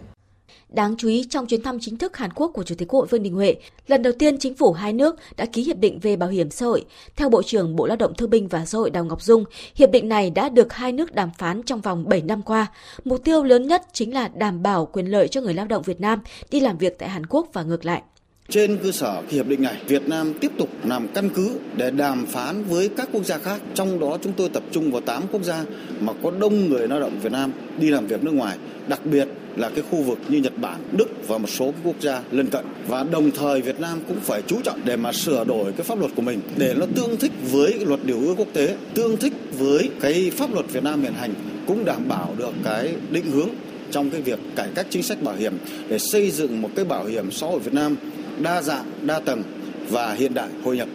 [0.69, 3.07] Đáng chú ý trong chuyến thăm chính thức Hàn Quốc của Chủ tịch Quốc hội
[3.07, 3.55] Vương Đình Huệ,
[3.87, 6.65] lần đầu tiên chính phủ hai nước đã ký hiệp định về bảo hiểm xã
[6.65, 6.85] hội.
[7.15, 9.43] Theo Bộ trưởng Bộ Lao động Thương binh và Xã hội Đào Ngọc Dung,
[9.75, 12.67] hiệp định này đã được hai nước đàm phán trong vòng 7 năm qua.
[13.05, 16.01] Mục tiêu lớn nhất chính là đảm bảo quyền lợi cho người lao động Việt
[16.01, 16.19] Nam
[16.51, 18.01] đi làm việc tại Hàn Quốc và ngược lại.
[18.49, 22.25] Trên cơ sở hiệp định này, Việt Nam tiếp tục làm căn cứ để đàm
[22.25, 23.61] phán với các quốc gia khác.
[23.73, 25.65] Trong đó chúng tôi tập trung vào 8 quốc gia
[25.99, 28.57] mà có đông người lao động Việt Nam đi làm việc nước ngoài,
[28.87, 32.21] đặc biệt là cái khu vực như Nhật Bản, Đức và một số quốc gia
[32.31, 32.65] lân cận.
[32.87, 35.99] Và đồng thời Việt Nam cũng phải chú trọng để mà sửa đổi cái pháp
[35.99, 39.33] luật của mình để nó tương thích với luật điều ước quốc tế, tương thích
[39.57, 41.33] với cái pháp luật Việt Nam hiện hành
[41.67, 43.49] cũng đảm bảo được cái định hướng
[43.91, 45.53] trong cái việc cải cách chính sách bảo hiểm
[45.89, 47.95] để xây dựng một cái bảo hiểm xã hội Việt Nam
[48.41, 49.43] đa dạng, đa tầng
[49.89, 50.89] và hiện đại hội nhập.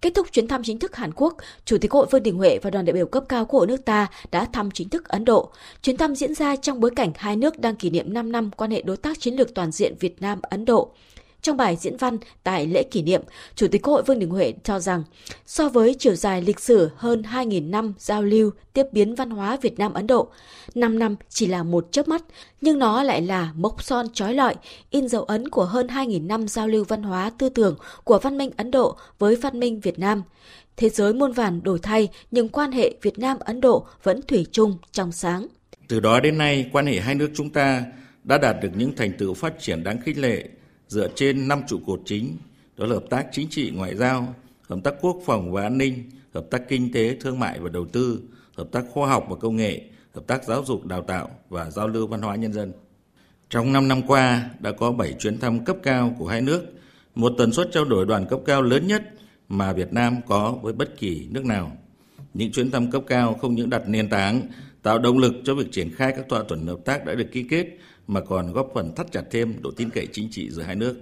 [0.00, 2.70] Kết thúc chuyến thăm chính thức Hàn Quốc, Chủ tịch hội Vương Đình Huệ và
[2.70, 5.52] đoàn đại biểu cấp cao của nước ta đã thăm chính thức Ấn Độ.
[5.82, 8.70] Chuyến thăm diễn ra trong bối cảnh hai nước đang kỷ niệm 5 năm quan
[8.70, 10.92] hệ đối tác chiến lược toàn diện Việt Nam-Ấn Độ.
[11.46, 13.22] Trong bài diễn văn tại lễ kỷ niệm,
[13.54, 15.02] Chủ tịch Quốc hội Vương Đình Huệ cho rằng,
[15.46, 19.58] so với chiều dài lịch sử hơn 2.000 năm giao lưu tiếp biến văn hóa
[19.62, 20.28] Việt Nam-Ấn Độ,
[20.74, 22.22] 5 năm chỉ là một chớp mắt,
[22.60, 24.54] nhưng nó lại là mốc son trói lọi,
[24.90, 28.38] in dấu ấn của hơn 2.000 năm giao lưu văn hóa tư tưởng của văn
[28.38, 30.22] minh Ấn Độ với văn minh Việt Nam.
[30.76, 34.78] Thế giới muôn vàn đổi thay, nhưng quan hệ Việt Nam-Ấn Độ vẫn thủy chung,
[34.92, 35.46] trong sáng.
[35.88, 37.84] Từ đó đến nay, quan hệ hai nước chúng ta
[38.24, 40.48] đã đạt được những thành tựu phát triển đáng khích lệ
[40.88, 42.36] dựa trên năm trụ cột chính,
[42.76, 44.34] đó là hợp tác chính trị ngoại giao,
[44.68, 47.86] hợp tác quốc phòng và an ninh, hợp tác kinh tế, thương mại và đầu
[47.86, 48.20] tư,
[48.56, 49.80] hợp tác khoa học và công nghệ,
[50.14, 52.72] hợp tác giáo dục đào tạo và giao lưu văn hóa nhân dân.
[53.50, 56.62] Trong 5 năm qua đã có 7 chuyến thăm cấp cao của hai nước,
[57.14, 59.02] một tần suất trao đổi đoàn cấp cao lớn nhất
[59.48, 61.76] mà Việt Nam có với bất kỳ nước nào.
[62.34, 64.42] Những chuyến thăm cấp cao không những đặt nền tảng,
[64.82, 67.42] tạo động lực cho việc triển khai các thỏa thuận hợp tác đã được ký
[67.42, 67.66] kết
[68.06, 70.94] mà còn góp phần thắt chặt thêm độ tin cậy chính trị giữa hai nước.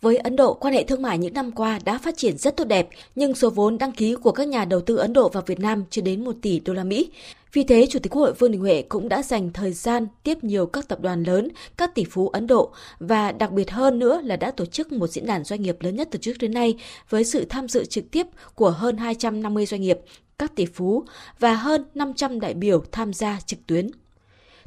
[0.00, 2.64] Với Ấn Độ, quan hệ thương mại những năm qua đã phát triển rất tốt
[2.64, 5.60] đẹp, nhưng số vốn đăng ký của các nhà đầu tư Ấn Độ vào Việt
[5.60, 7.10] Nam chưa đến 1 tỷ đô la Mỹ.
[7.52, 10.44] Vì thế, Chủ tịch Quốc hội Vương Đình Huệ cũng đã dành thời gian tiếp
[10.44, 14.20] nhiều các tập đoàn lớn, các tỷ phú Ấn Độ và đặc biệt hơn nữa
[14.24, 16.74] là đã tổ chức một diễn đàn doanh nghiệp lớn nhất từ trước đến nay
[17.08, 19.98] với sự tham dự trực tiếp của hơn 250 doanh nghiệp,
[20.38, 21.04] các tỷ phú
[21.38, 23.90] và hơn 500 đại biểu tham gia trực tuyến.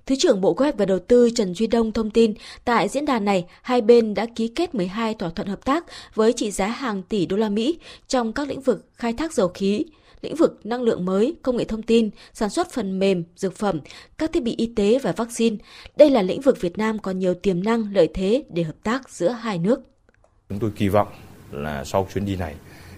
[0.05, 2.33] Thứ trưởng Bộ Kế hoạch và Đầu tư Trần Duy Đông thông tin,
[2.65, 6.33] tại diễn đàn này, hai bên đã ký kết 12 thỏa thuận hợp tác với
[6.33, 9.85] trị giá hàng tỷ đô la Mỹ trong các lĩnh vực khai thác dầu khí,
[10.21, 13.79] lĩnh vực năng lượng mới, công nghệ thông tin, sản xuất phần mềm, dược phẩm,
[14.17, 15.57] các thiết bị y tế và vaccine.
[15.97, 19.09] Đây là lĩnh vực Việt Nam có nhiều tiềm năng, lợi thế để hợp tác
[19.09, 19.81] giữa hai nước.
[20.49, 21.07] Chúng tôi kỳ vọng
[21.51, 22.55] là sau chuyến đi này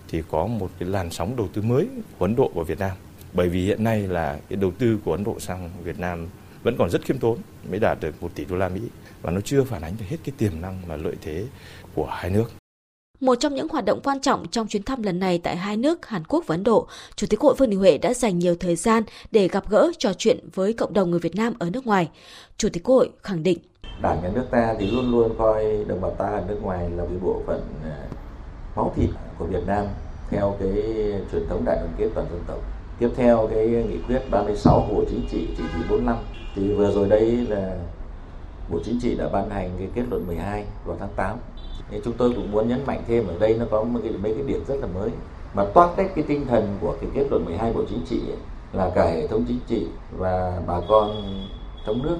[0.09, 1.87] thì có một cái làn sóng đầu tư mới
[2.19, 2.97] của Ấn Độ vào Việt Nam.
[3.33, 6.27] Bởi vì hiện nay là cái đầu tư của Ấn Độ sang Việt Nam
[6.67, 7.37] vẫn còn rất khiêm tốn
[7.69, 8.81] mới đạt được 1 tỷ đô la Mỹ
[9.21, 11.45] và nó chưa phản ánh được hết cái tiềm năng và lợi thế
[11.95, 12.51] của hai nước.
[13.19, 16.05] Một trong những hoạt động quan trọng trong chuyến thăm lần này tại hai nước
[16.05, 18.75] Hàn Quốc và Ấn Độ, Chủ tịch Hội Vương Đình Huệ đã dành nhiều thời
[18.75, 22.09] gian để gặp gỡ trò chuyện với cộng đồng người Việt Nam ở nước ngoài.
[22.57, 23.57] Chủ tịch Hội khẳng định
[24.01, 27.03] Đảng nhà nước ta thì luôn luôn coi đồng bào ta ở nước ngoài là
[27.03, 27.97] một bộ phận à,
[28.75, 29.85] máu thịt của Việt Nam
[30.29, 30.71] theo cái
[31.31, 32.76] truyền thống đại đoàn kết toàn dân tộc.
[32.99, 36.17] Tiếp theo cái nghị quyết 36 của Bộ Chính trị chỉ thị 45
[36.55, 37.77] thì vừa rồi đây là
[38.69, 41.37] Bộ Chính trị đã ban hành cái kết luận 12 vào tháng 8
[41.89, 44.33] thì chúng tôi cũng muốn nhấn mạnh thêm ở đây nó có mấy cái, mấy
[44.33, 45.09] cái điểm rất là mới
[45.53, 48.37] mà toát hết cái tinh thần của cái kết luận 12 Bộ Chính trị ấy,
[48.73, 51.23] là cả hệ thống chính trị và bà con
[51.85, 52.17] trong nước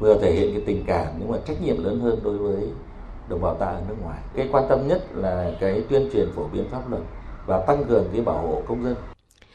[0.00, 2.68] vừa thể hiện cái tình cảm nhưng mà trách nhiệm lớn hơn đối với
[3.28, 4.18] đồng bào ta ở nước ngoài.
[4.34, 7.02] Cái quan tâm nhất là cái tuyên truyền phổ biến pháp luật
[7.46, 8.94] và tăng cường cái bảo hộ công dân.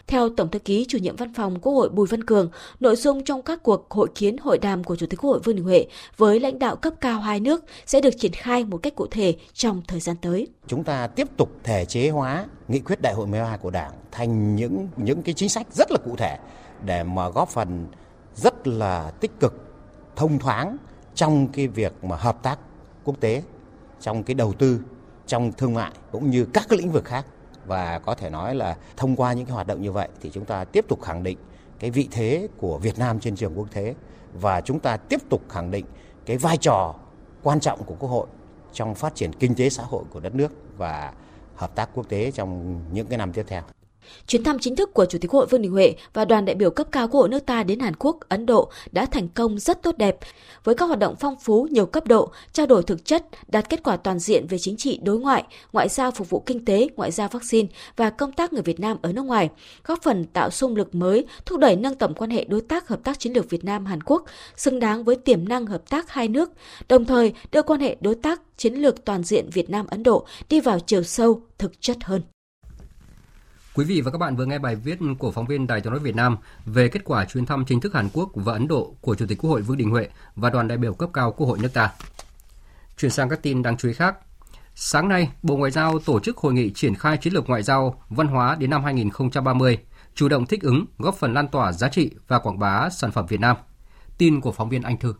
[0.08, 3.24] Theo Tổng thư ký chủ nhiệm văn phòng Quốc hội Bùi Văn Cường, nội dung
[3.24, 5.86] trong các cuộc hội kiến hội đàm của Chủ tịch Quốc hội Vương Đình Huệ
[6.18, 9.36] với lãnh đạo cấp cao hai nước sẽ được triển khai một cách cụ thể
[9.54, 10.48] trong thời gian tới.
[10.68, 14.56] Chúng ta tiếp tục thể chế hóa nghị quyết đại hội 12 của Đảng thành
[14.56, 16.38] những những cái chính sách rất là cụ thể
[16.86, 17.88] để mà góp phần
[18.36, 19.54] rất là tích cực,
[20.16, 20.78] thông thoáng
[21.16, 22.60] trong cái việc mà hợp tác
[23.04, 23.44] quốc tế,
[24.02, 24.80] trong cái đầu tư,
[25.28, 27.26] trong thương mại cũng như các cái lĩnh vực khác
[27.68, 30.46] và có thể nói là thông qua những cái hoạt động như vậy thì chúng
[30.46, 31.38] ta tiếp tục khẳng định
[31.80, 33.96] cái vị thế của Việt Nam trên trường quốc tế
[34.34, 35.86] và chúng ta tiếp tục khẳng định
[36.26, 36.96] cái vai trò
[37.44, 38.28] quan trọng của Quốc hội
[38.74, 41.14] trong phát triển kinh tế xã hội của đất nước và
[41.56, 43.62] hợp tác quốc tế trong những cái năm tiếp theo.
[44.28, 46.70] Chuyến thăm chính thức của Chủ tịch Hội Vương Đình Huệ và đoàn đại biểu
[46.70, 49.98] cấp cao của nước ta đến Hàn Quốc, Ấn Độ đã thành công rất tốt
[49.98, 50.18] đẹp,
[50.64, 53.84] với các hoạt động phong phú nhiều cấp độ, trao đổi thực chất, đạt kết
[53.84, 57.12] quả toàn diện về chính trị đối ngoại, ngoại giao phục vụ kinh tế, ngoại
[57.12, 59.50] giao vaccine và công tác người Việt Nam ở nước ngoài,
[59.84, 63.00] góp phần tạo xung lực mới, thúc đẩy nâng tầm quan hệ đối tác hợp
[63.04, 66.28] tác chiến lược Việt Nam Hàn Quốc xứng đáng với tiềm năng hợp tác hai
[66.28, 66.50] nước,
[66.90, 70.26] đồng thời đưa quan hệ đối tác chiến lược toàn diện Việt Nam Ấn Độ
[70.50, 72.22] đi vào chiều sâu, thực chất hơn.
[73.76, 76.00] Quý vị và các bạn vừa nghe bài viết của phóng viên Đài tiếng nói
[76.00, 79.16] Việt Nam về kết quả chuyến thăm chính thức Hàn Quốc và Ấn Độ của
[79.16, 81.60] Chủ tịch Quốc hội Vương Đình Huệ và đoàn đại biểu cấp cao Quốc hội
[81.62, 81.92] nước ta.
[82.98, 84.16] Chuyển sang các tin đáng chú ý khác.
[84.76, 88.04] Sáng nay, Bộ Ngoại giao tổ chức hội nghị triển khai chiến lược ngoại giao
[88.10, 89.78] văn hóa đến năm 2030,
[90.16, 93.26] chủ động thích ứng, góp phần lan tỏa giá trị và quảng bá sản phẩm
[93.26, 93.58] Việt Nam.
[94.18, 95.14] Tin của phóng viên Anh Thư.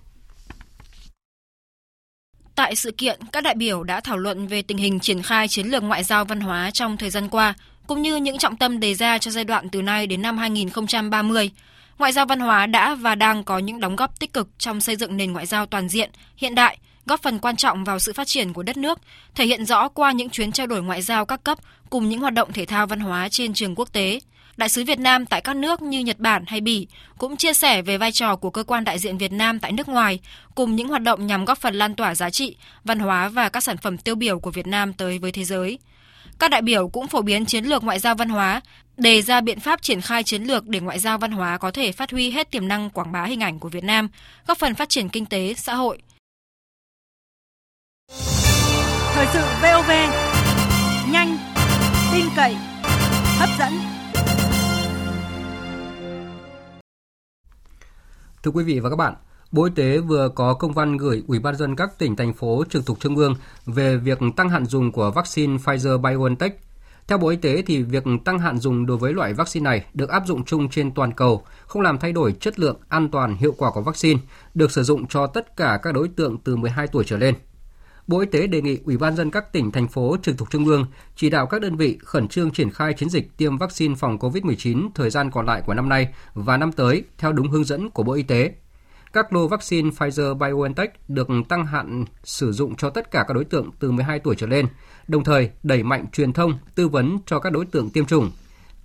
[2.56, 5.68] Tại sự kiện, các đại biểu đã thảo luận về tình hình triển khai chiến
[5.68, 7.54] lược ngoại giao văn hóa trong thời gian qua,
[7.88, 11.52] cũng như những trọng tâm đề ra cho giai đoạn từ nay đến năm 2030.
[11.98, 14.96] Ngoại giao văn hóa đã và đang có những đóng góp tích cực trong xây
[14.96, 18.28] dựng nền ngoại giao toàn diện, hiện đại, góp phần quan trọng vào sự phát
[18.28, 19.00] triển của đất nước,
[19.36, 21.58] thể hiện rõ qua những chuyến trao đổi ngoại giao các cấp
[21.90, 24.20] cùng những hoạt động thể thao văn hóa trên trường quốc tế.
[24.58, 27.82] Đại sứ Việt Nam tại các nước như Nhật Bản hay Bỉ cũng chia sẻ
[27.82, 30.20] về vai trò của cơ quan đại diện Việt Nam tại nước ngoài,
[30.56, 33.64] cùng những hoạt động nhằm góp phần lan tỏa giá trị, văn hóa và các
[33.64, 35.80] sản phẩm tiêu biểu của Việt Nam tới với thế giới.
[36.40, 38.62] Các đại biểu cũng phổ biến chiến lược ngoại giao văn hóa,
[38.98, 41.92] đề ra biện pháp triển khai chiến lược để ngoại giao văn hóa có thể
[41.92, 44.10] phát huy hết tiềm năng quảng bá hình ảnh của Việt Nam,
[44.48, 46.02] góp phần phát triển kinh tế, xã hội.
[49.14, 49.92] Thời sự VOV,
[51.12, 51.38] nhanh,
[52.14, 52.56] tin cậy,
[53.40, 53.74] hấp dẫn.
[58.44, 59.16] Thưa quý vị và các bạn,
[59.56, 62.64] Bộ Y tế vừa có công văn gửi Ủy ban dân các tỉnh thành phố
[62.70, 66.60] trực thuộc trung ương về việc tăng hạn dùng của vaccine Pfizer BioNTech.
[67.08, 70.10] Theo Bộ Y tế thì việc tăng hạn dùng đối với loại vaccine này được
[70.10, 73.56] áp dụng chung trên toàn cầu, không làm thay đổi chất lượng, an toàn, hiệu
[73.58, 74.20] quả của vaccine,
[74.54, 77.36] được sử dụng cho tất cả các đối tượng từ 12 tuổi trở lên.
[78.08, 80.66] Bộ Y tế đề nghị Ủy ban dân các tỉnh, thành phố trực thuộc trung
[80.66, 84.18] ương chỉ đạo các đơn vị khẩn trương triển khai chiến dịch tiêm vaccine phòng
[84.18, 87.90] COVID-19 thời gian còn lại của năm nay và năm tới theo đúng hướng dẫn
[87.90, 88.54] của Bộ Y tế.
[89.16, 93.72] Các lô vaccine Pfizer-BioNTech được tăng hạn sử dụng cho tất cả các đối tượng
[93.80, 94.68] từ 12 tuổi trở lên,
[95.08, 98.32] đồng thời đẩy mạnh truyền thông, tư vấn cho các đối tượng tiêm chủng,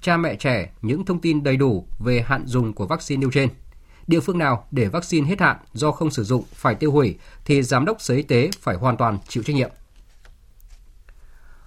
[0.00, 3.48] cha mẹ trẻ những thông tin đầy đủ về hạn dùng của vaccine nêu trên.
[4.06, 7.62] Địa phương nào để vaccine hết hạn do không sử dụng phải tiêu hủy thì
[7.62, 9.70] giám đốc Sở Y tế phải hoàn toàn chịu trách nhiệm.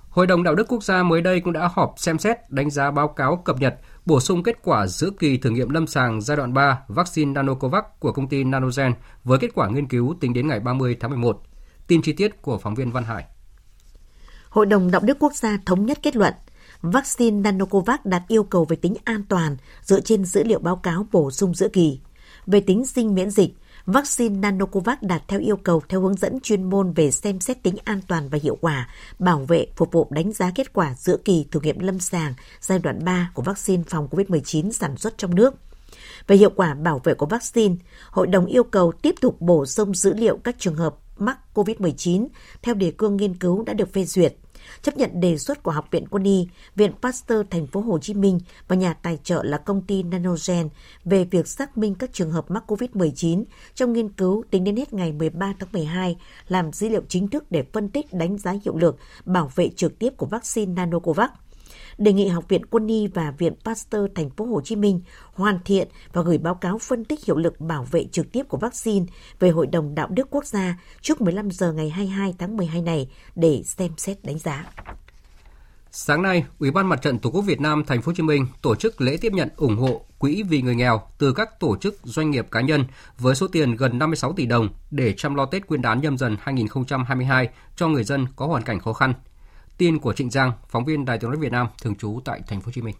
[0.09, 2.91] Hội đồng đạo đức quốc gia mới đây cũng đã họp xem xét đánh giá
[2.91, 6.37] báo cáo cập nhật bổ sung kết quả giữa kỳ thử nghiệm lâm sàng giai
[6.37, 10.47] đoạn 3 vaccine Nanocovax của công ty Nanogen với kết quả nghiên cứu tính đến
[10.47, 11.41] ngày 30 tháng 11.
[11.87, 13.25] Tin chi tiết của phóng viên Văn Hải.
[14.49, 16.33] Hội đồng đạo đức quốc gia thống nhất kết luận
[16.81, 21.07] vaccine Nanocovax đạt yêu cầu về tính an toàn dựa trên dữ liệu báo cáo
[21.11, 21.99] bổ sung giữa kỳ.
[22.45, 23.53] Về tính sinh miễn dịch,
[23.85, 27.75] vaccine Nanocovax đạt theo yêu cầu theo hướng dẫn chuyên môn về xem xét tính
[27.83, 31.45] an toàn và hiệu quả, bảo vệ, phục vụ đánh giá kết quả giữa kỳ
[31.51, 35.53] thử nghiệm lâm sàng giai đoạn 3 của vaccine phòng COVID-19 sản xuất trong nước.
[36.27, 37.75] Về hiệu quả bảo vệ của vaccine,
[38.09, 42.27] Hội đồng yêu cầu tiếp tục bổ sung dữ liệu các trường hợp mắc COVID-19
[42.61, 44.35] theo đề cương nghiên cứu đã được phê duyệt
[44.81, 48.13] chấp nhận đề xuất của Học viện Quân y, Viện Pasteur Thành phố Hồ Chí
[48.13, 50.69] Minh và nhà tài trợ là công ty Nanogen
[51.05, 53.43] về việc xác minh các trường hợp mắc COVID-19
[53.75, 57.51] trong nghiên cứu tính đến hết ngày 13 tháng 12, làm dữ liệu chính thức
[57.51, 61.29] để phân tích đánh giá hiệu lực, bảo vệ trực tiếp của vaccine Nanocovax
[61.97, 65.01] đề nghị Học viện Quân y và Viện Pasteur Thành phố Hồ Chí Minh
[65.33, 68.57] hoàn thiện và gửi báo cáo phân tích hiệu lực bảo vệ trực tiếp của
[68.57, 69.05] vaccine
[69.39, 73.09] về Hội đồng Đạo đức Quốc gia trước 15 giờ ngày 22 tháng 12 này
[73.35, 74.65] để xem xét đánh giá.
[75.95, 78.47] Sáng nay, Ủy ban Mặt trận Tổ quốc Việt Nam Thành phố Hồ Chí Minh
[78.61, 81.97] tổ chức lễ tiếp nhận ủng hộ quỹ vì người nghèo từ các tổ chức
[82.03, 82.85] doanh nghiệp cá nhân
[83.19, 86.37] với số tiền gần 56 tỷ đồng để chăm lo Tết Nguyên đán nhâm dần
[86.41, 89.13] 2022 cho người dân có hoàn cảnh khó khăn.
[89.77, 92.61] Tin của Trịnh Giang, phóng viên Đài tiếng nói Việt Nam thường trú tại thành
[92.61, 92.95] phố Hồ Chí Minh.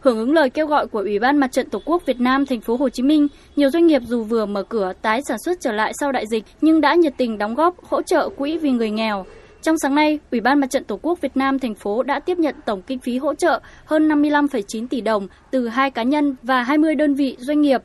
[0.00, 2.60] Hưởng ứng lời kêu gọi của Ủy ban Mặt trận Tổ quốc Việt Nam thành
[2.60, 5.72] phố Hồ Chí Minh, nhiều doanh nghiệp dù vừa mở cửa tái sản xuất trở
[5.72, 8.90] lại sau đại dịch nhưng đã nhiệt tình đóng góp hỗ trợ quỹ vì người
[8.90, 9.26] nghèo.
[9.62, 12.38] Trong sáng nay, Ủy ban Mặt trận Tổ quốc Việt Nam thành phố đã tiếp
[12.38, 16.62] nhận tổng kinh phí hỗ trợ hơn 55,9 tỷ đồng từ hai cá nhân và
[16.62, 17.82] 20 đơn vị doanh nghiệp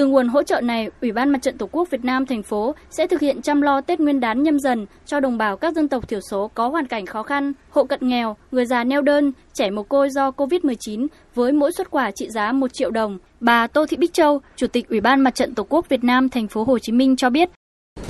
[0.00, 2.74] từ nguồn hỗ trợ này, Ủy ban Mặt trận Tổ quốc Việt Nam thành phố
[2.90, 5.88] sẽ thực hiện chăm lo Tết Nguyên đán nhâm dần cho đồng bào các dân
[5.88, 9.32] tộc thiểu số có hoàn cảnh khó khăn, hộ cận nghèo, người già neo đơn,
[9.54, 13.18] trẻ mồ côi do Covid-19 với mỗi xuất quà trị giá 1 triệu đồng.
[13.40, 16.28] Bà Tô Thị Bích Châu, Chủ tịch Ủy ban Mặt trận Tổ quốc Việt Nam
[16.28, 17.50] thành phố Hồ Chí Minh cho biết,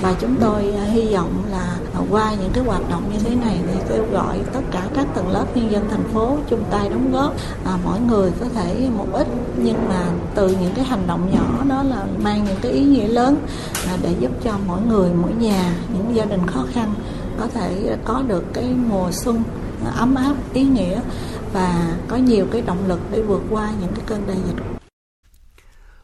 [0.03, 1.77] Mà chúng tôi à, hy vọng là
[2.11, 5.27] qua những cái hoạt động như thế này thì kêu gọi tất cả các tầng
[5.29, 7.33] lớp nhân dân thành phố chung tay đóng góp
[7.65, 11.63] à, mỗi người có thể một ít nhưng mà từ những cái hành động nhỏ
[11.69, 13.37] đó là mang những cái ý nghĩa lớn
[13.87, 16.93] à, để giúp cho mỗi người mỗi nhà những gia đình khó khăn
[17.39, 19.43] có thể có được cái mùa xuân
[19.95, 21.01] ấm áp ý nghĩa
[21.53, 24.63] và có nhiều cái động lực để vượt qua những cái cơn đại dịch.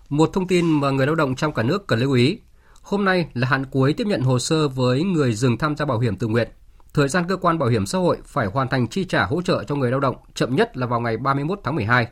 [0.10, 2.40] Một thông tin mà người lao động trong cả nước cần lưu ý
[2.88, 6.00] Hôm nay là hạn cuối tiếp nhận hồ sơ với người dừng tham gia bảo
[6.00, 6.50] hiểm tự nguyện.
[6.94, 9.64] Thời gian cơ quan bảo hiểm xã hội phải hoàn thành chi trả hỗ trợ
[9.64, 12.08] cho người lao động chậm nhất là vào ngày 31 tháng 12.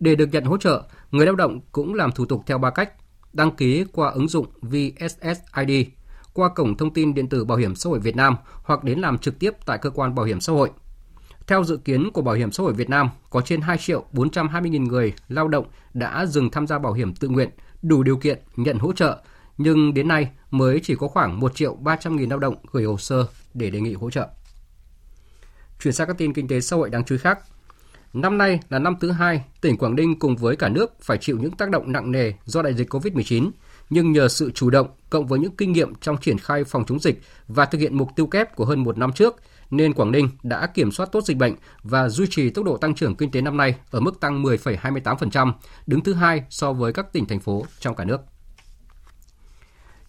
[0.00, 2.92] Để được nhận hỗ trợ, người lao động cũng làm thủ tục theo ba cách:
[3.32, 5.86] đăng ký qua ứng dụng VSSID,
[6.32, 9.18] qua cổng thông tin điện tử Bảo hiểm xã hội Việt Nam hoặc đến làm
[9.18, 10.70] trực tiếp tại cơ quan bảo hiểm xã hội.
[11.46, 14.70] Theo dự kiến của Bảo hiểm xã hội Việt Nam, có trên 2 triệu 420
[14.70, 17.50] nghìn người lao động đã dừng tham gia bảo hiểm tự nguyện,
[17.82, 19.18] đủ điều kiện nhận hỗ trợ
[19.58, 22.98] nhưng đến nay mới chỉ có khoảng 1 triệu 300 nghìn lao động gửi hồ
[22.98, 24.28] sơ để đề nghị hỗ trợ.
[25.82, 27.38] Chuyển sang các tin kinh tế xã hội đáng chú ý khác.
[28.12, 31.38] Năm nay là năm thứ hai, tỉnh Quảng Ninh cùng với cả nước phải chịu
[31.40, 33.50] những tác động nặng nề do đại dịch COVID-19,
[33.90, 37.00] nhưng nhờ sự chủ động cộng với những kinh nghiệm trong triển khai phòng chống
[37.00, 39.36] dịch và thực hiện mục tiêu kép của hơn một năm trước,
[39.70, 42.94] nên Quảng Ninh đã kiểm soát tốt dịch bệnh và duy trì tốc độ tăng
[42.94, 45.52] trưởng kinh tế năm nay ở mức tăng 10,28%,
[45.86, 48.35] đứng thứ hai so với các tỉnh thành phố trong cả nước.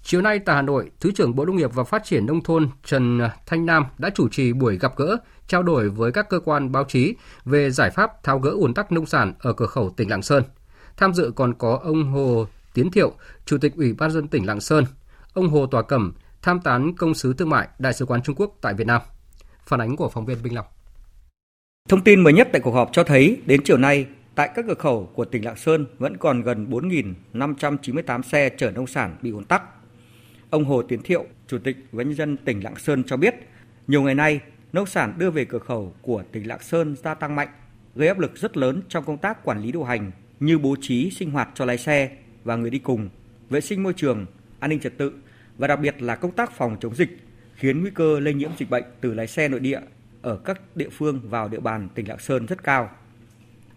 [0.09, 2.69] Chiều nay tại Hà Nội, Thứ trưởng Bộ Nông nghiệp và Phát triển Nông thôn
[2.85, 5.17] Trần Thanh Nam đã chủ trì buổi gặp gỡ,
[5.47, 7.15] trao đổi với các cơ quan báo chí
[7.45, 10.43] về giải pháp tháo gỡ ùn tắc nông sản ở cửa khẩu tỉnh Lạng Sơn.
[10.97, 13.11] Tham dự còn có ông Hồ Tiến Thiệu,
[13.45, 14.83] Chủ tịch Ủy ban dân tỉnh Lạng Sơn,
[15.33, 18.57] ông Hồ Tòa Cẩm, tham tán công sứ thương mại Đại sứ quán Trung Quốc
[18.61, 19.01] tại Việt Nam.
[19.65, 20.65] Phản ánh của phóng viên Bình Long.
[21.89, 24.73] Thông tin mới nhất tại cuộc họp cho thấy đến chiều nay, tại các cửa
[24.73, 29.43] khẩu của tỉnh Lạng Sơn vẫn còn gần 4.598 xe chở nông sản bị ùn
[29.43, 29.61] tắc
[30.49, 33.35] Ông Hồ Tiến Thiệu, Chủ tịch Ủy ban nhân dân tỉnh Lạng Sơn cho biết,
[33.87, 34.39] nhiều ngày nay,
[34.73, 37.47] nông sản đưa về cửa khẩu của tỉnh Lạng Sơn gia tăng mạnh,
[37.95, 41.09] gây áp lực rất lớn trong công tác quản lý điều hành như bố trí
[41.09, 43.09] sinh hoạt cho lái xe và người đi cùng,
[43.49, 44.25] vệ sinh môi trường,
[44.59, 45.13] an ninh trật tự
[45.57, 47.17] và đặc biệt là công tác phòng chống dịch,
[47.55, 49.79] khiến nguy cơ lây nhiễm dịch bệnh từ lái xe nội địa
[50.21, 52.89] ở các địa phương vào địa bàn tỉnh Lạng Sơn rất cao.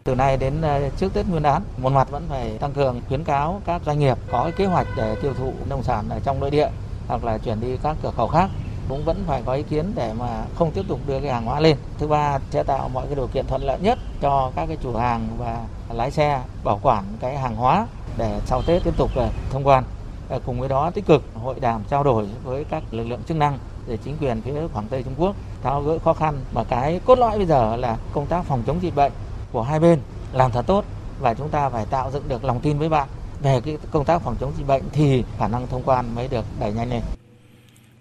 [0.05, 3.25] Từ nay đến ờ, trước Tết Nguyên đán, một mặt vẫn phải tăng cường khuyến
[3.25, 6.51] cáo các doanh nghiệp có kế hoạch để tiêu thụ nông sản ở trong nội
[6.51, 6.69] địa
[7.09, 8.51] hoặc là chuyển đi các cửa khẩu khác
[8.89, 11.61] cũng vẫn phải có ý kiến để mà không tiếp tục đưa cái hàng hóa
[11.61, 11.77] lên.
[11.99, 14.97] Thứ ba sẽ tạo mọi cái điều kiện thuận lợi nhất cho các cái chủ
[14.97, 15.61] hàng và
[15.93, 17.87] lái xe bảo quản cái hàng hóa
[18.17, 19.85] để sau Tết tiếp tục ờ, thông quan.
[20.29, 23.37] Ờ, cùng với đó tích cực hội đàm trao đổi với các lực lượng chức
[23.37, 27.01] năng để chính quyền phía Quảng Tây Trung Quốc tháo gỡ khó khăn mà cái
[27.07, 29.13] cốt lõi bây giờ là công tác phòng chống dịch bệnh
[29.53, 29.99] của hai bên
[30.33, 30.85] làm thật tốt
[31.21, 33.09] và chúng ta phải tạo dựng được lòng tin với bạn
[33.43, 36.45] về cái công tác phòng chống dịch bệnh thì khả năng thông quan mới được
[36.61, 37.03] đẩy nhanh lên.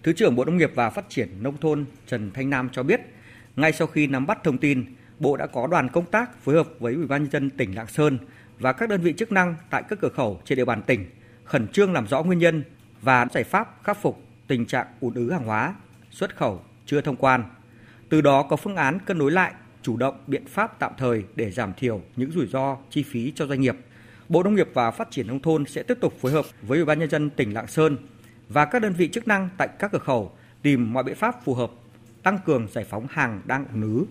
[0.04, 3.02] Thứ trưởng Bộ Nông nghiệp và Phát triển Nông thôn Trần Thanh Nam cho biết,
[3.56, 4.86] ngay sau khi nắm bắt thông tin,
[5.20, 7.88] Bộ đã có đoàn công tác phối hợp với Ủy ban nhân dân tỉnh Lạng
[7.88, 8.18] Sơn
[8.60, 11.10] và các đơn vị chức năng tại các cửa khẩu trên địa bàn tỉnh
[11.50, 12.64] khẩn trương làm rõ nguyên nhân
[13.02, 15.76] và giải pháp khắc phục tình trạng ùn ứ hàng hóa,
[16.12, 17.44] xuất khẩu chưa thông quan.
[18.10, 21.52] Từ đó có phương án cân đối lại, chủ động biện pháp tạm thời để
[21.52, 23.76] giảm thiểu những rủi ro, chi phí cho doanh nghiệp.
[24.30, 26.86] Bộ Nông nghiệp và Phát triển nông thôn sẽ tiếp tục phối hợp với Ủy
[26.86, 27.98] ban nhân dân tỉnh Lạng Sơn
[28.50, 31.54] và các đơn vị chức năng tại các cửa khẩu tìm mọi biện pháp phù
[31.54, 31.72] hợp,
[32.24, 34.06] tăng cường giải phóng hàng đang ùn ứ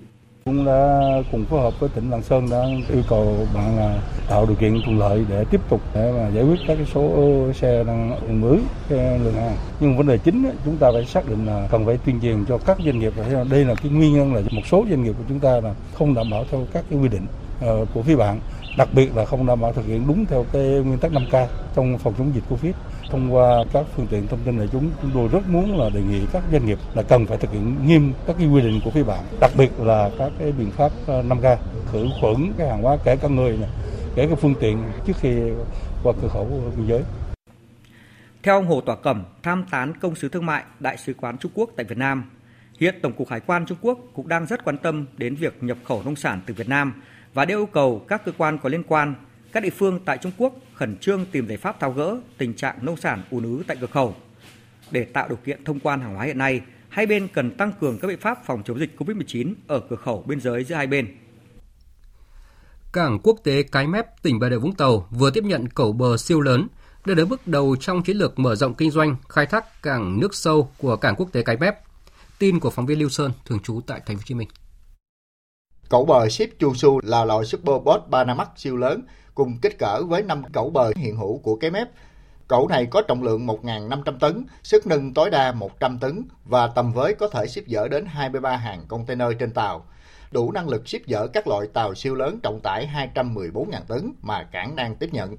[0.48, 4.46] cũng đã cùng phối hợp với tỉnh Lạng Sơn đã yêu cầu bạn là tạo
[4.46, 7.12] điều kiện thuận lợi để tiếp tục để mà giải quyết các cái số
[7.54, 8.58] xe đang ùn ứ
[8.90, 9.56] lượng hàng.
[9.80, 12.58] Nhưng vấn đề chính chúng ta phải xác định là cần phải tuyên truyền cho
[12.58, 15.24] các doanh nghiệp là đây là cái nguyên nhân là một số doanh nghiệp của
[15.28, 17.26] chúng ta là không đảm bảo theo các cái quy định
[17.60, 18.40] ờ, của phía bạn,
[18.78, 21.98] đặc biệt là không đảm bảo thực hiện đúng theo cái nguyên tắc 5K trong
[21.98, 22.74] phòng chống dịch Covid
[23.10, 26.00] thông qua các phương tiện thông tin đại chúng chúng tôi rất muốn là đề
[26.02, 28.90] nghị các doanh nghiệp là cần phải thực hiện nghiêm các cái quy định của
[28.90, 31.56] phía bạn đặc biệt là các cái biện pháp ờ, 5K
[31.92, 33.70] khử khuẩn cái hàng hóa kể cả người này,
[34.14, 35.40] kể cả phương tiện trước khi
[36.02, 37.02] qua cửa khẩu biên giới.
[38.42, 41.52] Theo ông Hồ Tỏa Cẩm, tham tán công sứ thương mại Đại sứ quán Trung
[41.54, 42.30] Quốc tại Việt Nam,
[42.80, 45.78] hiện Tổng cục Hải quan Trung Quốc cũng đang rất quan tâm đến việc nhập
[45.84, 47.02] khẩu nông sản từ Việt Nam
[47.34, 49.14] và đều yêu cầu các cơ quan có liên quan
[49.52, 52.78] các địa phương tại Trung Quốc khẩn trương tìm giải pháp tháo gỡ tình trạng
[52.82, 54.14] nông sản ùn ứ tại cửa khẩu.
[54.90, 57.98] Để tạo điều kiện thông quan hàng hóa hiện nay, hai bên cần tăng cường
[57.98, 61.16] các biện pháp phòng chống dịch COVID-19 ở cửa khẩu biên giới giữa hai bên.
[62.92, 66.16] Cảng quốc tế Cái Mép, tỉnh Bà Rịa Vũng Tàu vừa tiếp nhận cẩu bờ
[66.16, 66.68] siêu lớn,
[67.04, 70.34] đây là bước đầu trong chiến lược mở rộng kinh doanh, khai thác cảng nước
[70.34, 71.74] sâu của cảng quốc tế Cái Mép.
[72.38, 74.48] Tin của phóng viên Lưu Sơn, thường trú tại Thành phố Hồ Chí Minh.
[75.88, 79.02] Cẩu bờ ship Chusu là loại superboat Panamax siêu lớn
[79.38, 81.88] cùng kích cỡ với 5 cẩu bờ hiện hữu của cái mép.
[82.48, 86.92] Cẩu này có trọng lượng 1.500 tấn, sức nâng tối đa 100 tấn và tầm
[86.92, 89.86] với có thể ship dỡ đến 23 hàng container trên tàu.
[90.30, 94.42] Đủ năng lực ship dỡ các loại tàu siêu lớn trọng tải 214.000 tấn mà
[94.42, 95.36] cảng đang tiếp nhận.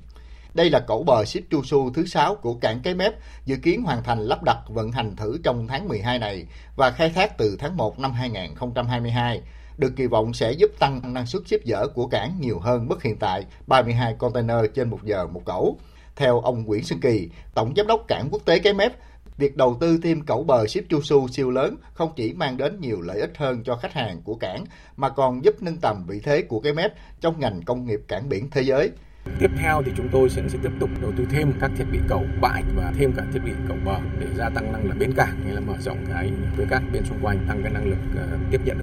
[0.54, 3.14] Đây là cẩu bờ ship Chusu thứ 6 của cảng Cái Mép,
[3.46, 7.10] dự kiến hoàn thành lắp đặt vận hành thử trong tháng 12 này và khai
[7.10, 9.42] thác từ tháng 1 năm 2022
[9.80, 13.04] được kỳ vọng sẽ giúp tăng năng suất xếp dỡ của cảng nhiều hơn mức
[13.04, 15.78] hiện tại 32 container trên một giờ một cẩu.
[16.15, 18.94] Theo ông Nguyễn Xuân Kỳ, Tổng Giám đốc Cảng Quốc tế Cái Mép,
[19.38, 22.82] việc đầu tư thêm cẩu bờ ship chu su siêu lớn không chỉ mang đến
[22.82, 24.65] nhiều lợi ích hơn cho khách hàng của cảng,
[24.98, 28.30] mà còn giúp nâng tầm vị thế của Cái Mép trong ngành công nghiệp cảng
[28.30, 28.92] biển thế giới.
[29.39, 32.00] Tiếp theo thì chúng tôi sẽ, sẽ tiếp tục đầu tư thêm các thiết bị
[32.08, 35.13] cầu bãi và thêm cả thiết bị cầu bờ để gia tăng năng lực bến
[35.15, 37.98] cảng hay là mở rộng cái với các bên xung quanh tăng cái năng lực
[38.13, 38.78] uh, tiếp nhận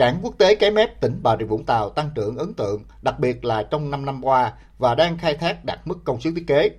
[0.00, 3.18] Cảng quốc tế Cái Mép, tỉnh Bà Rịa Vũng Tàu tăng trưởng ấn tượng, đặc
[3.18, 6.46] biệt là trong 5 năm qua và đang khai thác đạt mức công suất thiết
[6.46, 6.70] kế.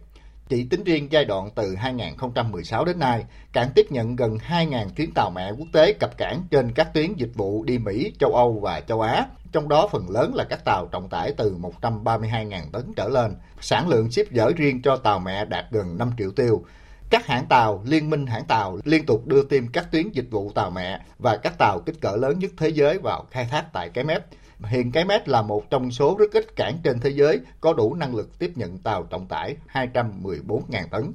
[0.50, 5.12] Chỉ tính riêng giai đoạn từ 2016 đến nay, cảng tiếp nhận gần 2.000 chuyến
[5.14, 8.60] tàu mẹ quốc tế cập cảng trên các tuyến dịch vụ đi Mỹ, châu Âu
[8.62, 12.94] và châu Á, trong đó phần lớn là các tàu trọng tải từ 132.000 tấn
[12.96, 13.36] trở lên.
[13.60, 16.64] Sản lượng ship dở riêng cho tàu mẹ đạt gần 5 triệu tiêu,
[17.12, 20.52] các hãng tàu, liên minh hãng tàu liên tục đưa thêm các tuyến dịch vụ
[20.56, 23.90] tàu mẹ và các tàu kích cỡ lớn nhất thế giới vào khai thác tại
[23.90, 24.26] cái mép.
[24.64, 27.96] Hiện cái mép là một trong số rất ít cảng trên thế giới có đủ
[27.96, 31.14] năng lực tiếp nhận tàu trọng tải 214.000 tấn.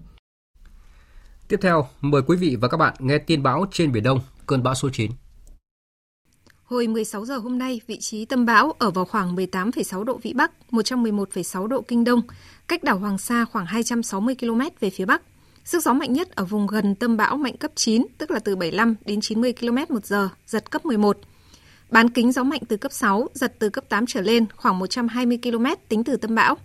[1.49, 4.63] Tiếp theo, mời quý vị và các bạn nghe tin bão trên Biển Đông, cơn
[4.63, 5.11] bão số 9.
[6.65, 10.33] Hồi 16 giờ hôm nay, vị trí tâm bão ở vào khoảng 18,6 độ Vĩ
[10.33, 12.23] Bắc, 111,6 độ Kinh Đông,
[12.69, 15.23] cách đảo Hoàng Sa khoảng 260 km về phía Bắc.
[15.67, 18.57] Sức gió mạnh nhất ở vùng gần tâm bão mạnh cấp 9, tức là từ
[18.57, 21.19] 75 đến 90 km một giờ, giật cấp 11.
[21.91, 25.39] Bán kính gió mạnh từ cấp 6, giật từ cấp 8 trở lên, khoảng 120
[25.43, 26.57] km tính từ tâm bão.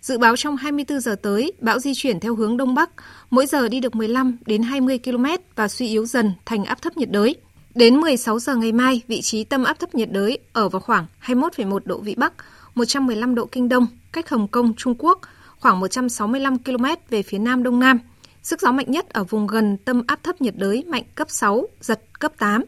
[0.00, 2.90] Dự báo trong 24 giờ tới, bão di chuyển theo hướng đông bắc,
[3.30, 6.96] mỗi giờ đi được 15 đến 20 km và suy yếu dần thành áp thấp
[6.96, 7.34] nhiệt đới.
[7.74, 11.06] Đến 16 giờ ngày mai, vị trí tâm áp thấp nhiệt đới ở vào khoảng
[11.26, 12.32] 21,1 độ vĩ Bắc,
[12.74, 15.20] 115 độ kinh đông, cách Hồng Kông, Trung Quốc,
[15.58, 17.98] khoảng 165 km về phía nam đông nam
[18.46, 21.66] Sức gió mạnh nhất ở vùng gần tâm áp thấp nhiệt đới mạnh cấp 6,
[21.80, 22.64] giật cấp 8.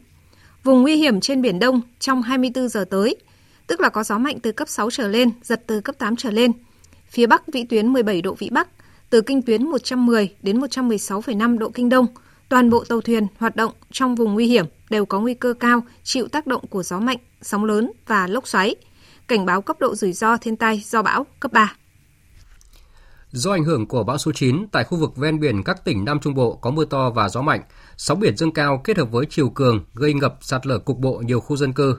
[0.65, 3.17] Vùng nguy hiểm trên Biển Đông trong 24 giờ tới,
[3.67, 6.31] tức là có gió mạnh từ cấp 6 trở lên, giật từ cấp 8 trở
[6.31, 6.53] lên.
[7.11, 8.69] Phía Bắc vĩ tuyến 17 độ vĩ Bắc,
[9.11, 12.07] từ kinh tuyến 110 đến 116,5 độ kinh Đông.
[12.49, 15.83] Toàn bộ tàu thuyền hoạt động trong vùng nguy hiểm đều có nguy cơ cao
[16.03, 18.77] chịu tác động của gió mạnh, sóng lớn và lốc xoáy.
[19.27, 21.75] Cảnh báo cấp độ rủi ro thiên tai do bão cấp 3.
[23.33, 26.21] Do ảnh hưởng của bão số 9, tại khu vực ven biển các tỉnh Nam
[26.21, 27.63] Trung Bộ có mưa to và gió mạnh,
[27.97, 31.23] sóng biển dâng cao kết hợp với chiều cường gây ngập sạt lở cục bộ
[31.27, 31.97] nhiều khu dân cư.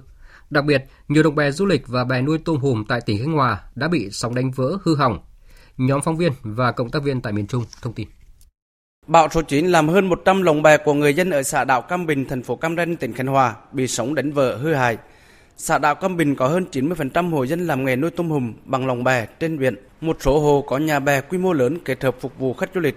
[0.50, 3.34] Đặc biệt, nhiều đồng bè du lịch và bè nuôi tôm hùm tại tỉnh Khánh
[3.34, 5.20] Hòa đã bị sóng đánh vỡ hư hỏng.
[5.78, 8.08] Nhóm phóng viên và cộng tác viên tại miền Trung thông tin.
[9.08, 12.06] Bão số 9 làm hơn 100 lồng bè của người dân ở xã đảo Cam
[12.06, 14.98] Bình, thành phố Cam Ranh, tỉnh Khánh Hòa bị sóng đánh vỡ hư hại.
[15.62, 18.88] Xã đảo Cam Bình có hơn 90% hộ dân làm nghề nuôi tôm hùm bằng
[18.88, 19.76] lồng bè trên biển.
[20.02, 22.82] Một số hồ có nhà bè quy mô lớn kết hợp phục vụ khách du
[22.82, 22.96] lịch.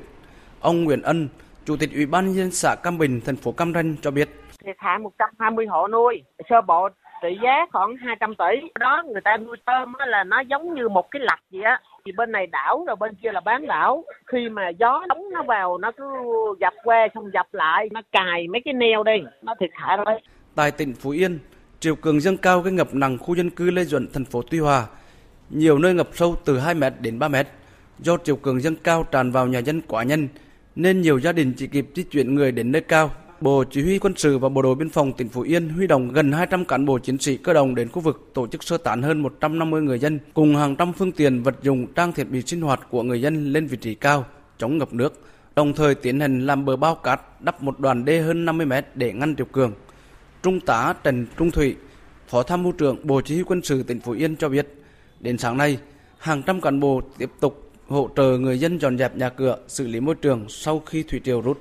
[0.60, 1.28] Ông Nguyễn Ân,
[1.64, 4.28] Chủ tịch Ủy ban nhân dân xã Cam Bình, thành phố Cam Ranh cho biết.
[4.64, 6.88] Thiệt hại 120 hộ nuôi, sơ bộ
[7.22, 8.68] trị giá khoảng 200 tỷ.
[8.80, 11.80] Đó người ta nuôi tôm là nó giống như một cái lạch vậy á.
[12.04, 14.04] Thì bên này đảo rồi bên kia là bán đảo.
[14.26, 16.04] Khi mà gió đóng nó vào nó cứ
[16.60, 20.20] dập qua xong dập lại, nó cài mấy cái neo đi, nó thiệt hại rồi.
[20.54, 21.38] Tại tỉnh Phú Yên,
[21.82, 24.58] triều cường dâng cao gây ngập nặng khu dân cư Lê Duẩn, thành phố Tuy
[24.58, 24.86] Hòa.
[25.50, 27.48] Nhiều nơi ngập sâu từ 2 mét đến 3 mét.
[27.98, 30.28] Do triều cường dâng cao tràn vào nhà dân quá nhân,
[30.76, 33.10] nên nhiều gia đình chỉ kịp di chuyển người đến nơi cao.
[33.40, 36.12] Bộ Chỉ huy quân sự và Bộ đội biên phòng tỉnh Phú Yên huy động
[36.12, 39.02] gần 200 cán bộ chiến sĩ cơ động đến khu vực tổ chức sơ tán
[39.02, 42.60] hơn 150 người dân cùng hàng trăm phương tiện vật dụng trang thiết bị sinh
[42.60, 44.24] hoạt của người dân lên vị trí cao
[44.58, 45.22] chống ngập nước,
[45.56, 48.86] đồng thời tiến hành làm bờ bao cát đắp một đoàn đê hơn 50 mét
[48.94, 49.72] để ngăn triều cường.
[50.42, 51.76] Trung tá Trần Trung Thủy,
[52.28, 54.66] Phó Tham mưu trưởng Bộ Chỉ huy quân sự tỉnh Phú Yên cho biết,
[55.20, 55.78] đến sáng nay,
[56.18, 59.86] hàng trăm cán bộ tiếp tục hỗ trợ người dân dọn dẹp nhà cửa, xử
[59.86, 61.58] lý môi trường sau khi thủy triều rút.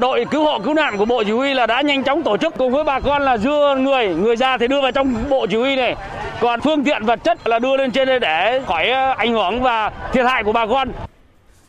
[0.00, 2.54] Đội cứu hộ cứu nạn của Bộ Chỉ huy là đã nhanh chóng tổ chức
[2.58, 5.56] cùng với bà con là đưa người, người ra thì đưa vào trong Bộ Chỉ
[5.56, 5.96] huy này.
[6.40, 9.62] Còn phương tiện vật chất là đưa lên trên đây để khỏi ờ, ảnh hưởng
[9.62, 10.92] và thiệt hại của bà con.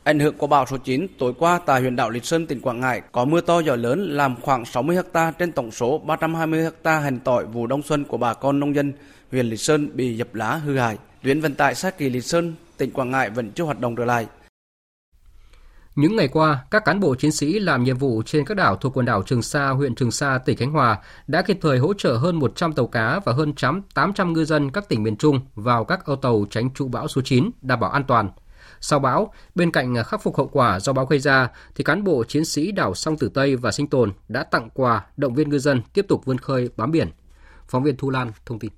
[0.03, 2.79] Ảnh hưởng của bão số 9 tối qua tại huyện đảo Lý Sơn, tỉnh Quảng
[2.79, 6.99] Ngãi có mưa to gió lớn làm khoảng 60 ha trên tổng số 320 ha
[6.99, 8.93] hành tỏi vụ đông xuân của bà con nông dân
[9.31, 10.97] huyện Lý Sơn bị dập lá hư hại.
[11.23, 14.05] Tuyến vận tải sát kỳ Lý Sơn, tỉnh Quảng Ngãi vẫn chưa hoạt động trở
[14.05, 14.27] lại.
[15.95, 18.97] Những ngày qua, các cán bộ chiến sĩ làm nhiệm vụ trên các đảo thuộc
[18.97, 22.17] quần đảo Trường Sa, huyện Trường Sa, tỉnh Khánh Hòa đã kịp thời hỗ trợ
[22.17, 23.53] hơn 100 tàu cá và hơn
[23.93, 27.21] 800 ngư dân các tỉnh miền Trung vào các âu tàu tránh trụ bão số
[27.21, 28.29] 9 đảm bảo an toàn.
[28.81, 32.23] Sau bão, bên cạnh khắc phục hậu quả do bão gây ra, thì cán bộ
[32.23, 35.59] chiến sĩ đảo Song Tử Tây và Sinh Tồn đã tặng quà động viên ngư
[35.59, 37.09] dân tiếp tục vươn khơi bám biển.
[37.67, 38.71] Phóng viên Thu Lan thông tin.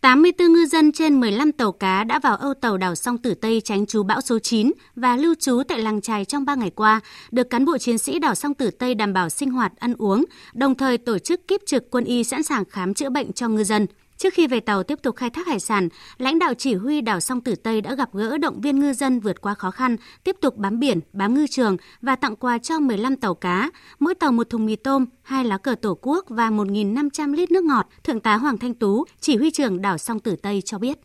[0.00, 3.60] 84 ngư dân trên 15 tàu cá đã vào âu tàu đảo Song Tử Tây
[3.64, 7.00] tránh trú bão số 9 và lưu trú tại làng trài trong 3 ngày qua,
[7.30, 10.24] được cán bộ chiến sĩ đảo Song Tử Tây đảm bảo sinh hoạt, ăn uống,
[10.54, 13.64] đồng thời tổ chức kiếp trực quân y sẵn sàng khám chữa bệnh cho ngư
[13.64, 13.86] dân.
[14.18, 15.88] Trước khi về tàu tiếp tục khai thác hải sản,
[16.18, 19.20] lãnh đạo chỉ huy đảo Song Tử Tây đã gặp gỡ động viên ngư dân
[19.20, 22.78] vượt qua khó khăn, tiếp tục bám biển, bám ngư trường và tặng quà cho
[22.78, 26.50] 15 tàu cá, mỗi tàu một thùng mì tôm, hai lá cờ tổ quốc và
[26.50, 27.86] 1.500 lít nước ngọt.
[28.04, 30.98] Thượng tá Hoàng Thanh Tú, chỉ huy trưởng đảo Song Tử Tây cho biết.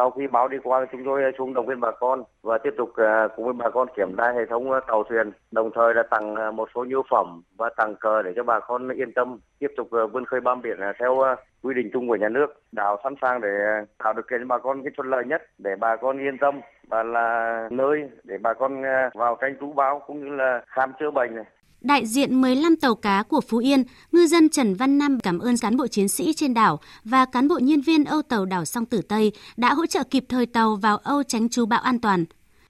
[0.00, 2.92] Sau khi bão đi qua, chúng tôi xuống động viên bà con và tiếp tục
[2.96, 6.02] à, cùng với bà con kiểm tra hệ thống à, tàu thuyền, đồng thời là
[6.10, 9.38] tặng à, một số nhu phẩm và tặng cờ để cho bà con yên tâm
[9.58, 11.22] tiếp tục vươn khơi bám biển theo
[11.62, 12.62] quy định chung của nhà nước.
[12.72, 13.48] Đảo sẵn sàng để
[13.98, 16.60] tạo điều kiện cho bà con cái thuận lợi nhất để bà con yên tâm
[16.88, 18.82] và là nơi để bà con
[19.14, 21.44] vào tranh trú bão cũng như là khám chữa bệnh này
[21.82, 25.54] Đại diện 15 tàu cá của Phú Yên, ngư dân Trần Văn Nam cảm ơn
[25.62, 28.86] cán bộ chiến sĩ trên đảo và cán bộ nhân viên Âu tàu đảo Song
[28.86, 32.24] Tử Tây đã hỗ trợ kịp thời tàu vào Âu tránh trú bão an toàn.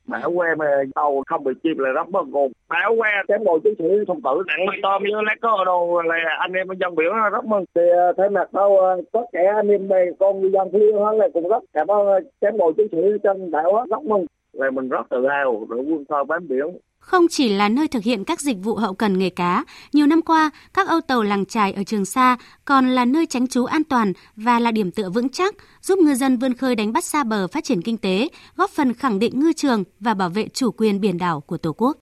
[0.06, 2.48] Bão que mà tàu không bị chìm là rất bất ngờ.
[2.68, 6.02] Bão que cán bộ chiến sĩ thông tử nặng mì tôm như lá cờ đồ
[6.02, 7.64] là anh em dân biển rất mừng.
[7.74, 10.78] Thì ờ, thay mặt đâu ờ, tất cả anh em bè con ngư dân Phú
[10.78, 14.26] Yên là cũng rất cảm ơn ờ, cán bộ chiến sĩ trên đảo rất mừng.
[14.52, 16.66] Là mình rất tự hào đội quân thơ bám biển
[17.10, 20.22] không chỉ là nơi thực hiện các dịch vụ hậu cần nghề cá, nhiều năm
[20.22, 23.84] qua, các âu tàu làng trài ở Trường Sa còn là nơi tránh trú an
[23.84, 27.24] toàn và là điểm tựa vững chắc, giúp ngư dân vươn khơi đánh bắt xa
[27.24, 30.70] bờ phát triển kinh tế, góp phần khẳng định ngư trường và bảo vệ chủ
[30.70, 31.96] quyền biển đảo của Tổ quốc.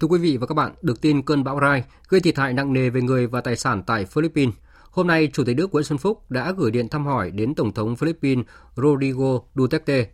[0.00, 2.72] Thưa quý vị và các bạn, được tin cơn bão Rai gây thiệt hại nặng
[2.72, 4.54] nề về người và tài sản tại Philippines.
[4.90, 7.72] Hôm nay, Chủ tịch nước Nguyễn Xuân Phúc đã gửi điện thăm hỏi đến Tổng
[7.72, 8.44] thống Philippines
[8.76, 10.06] Rodrigo Duterte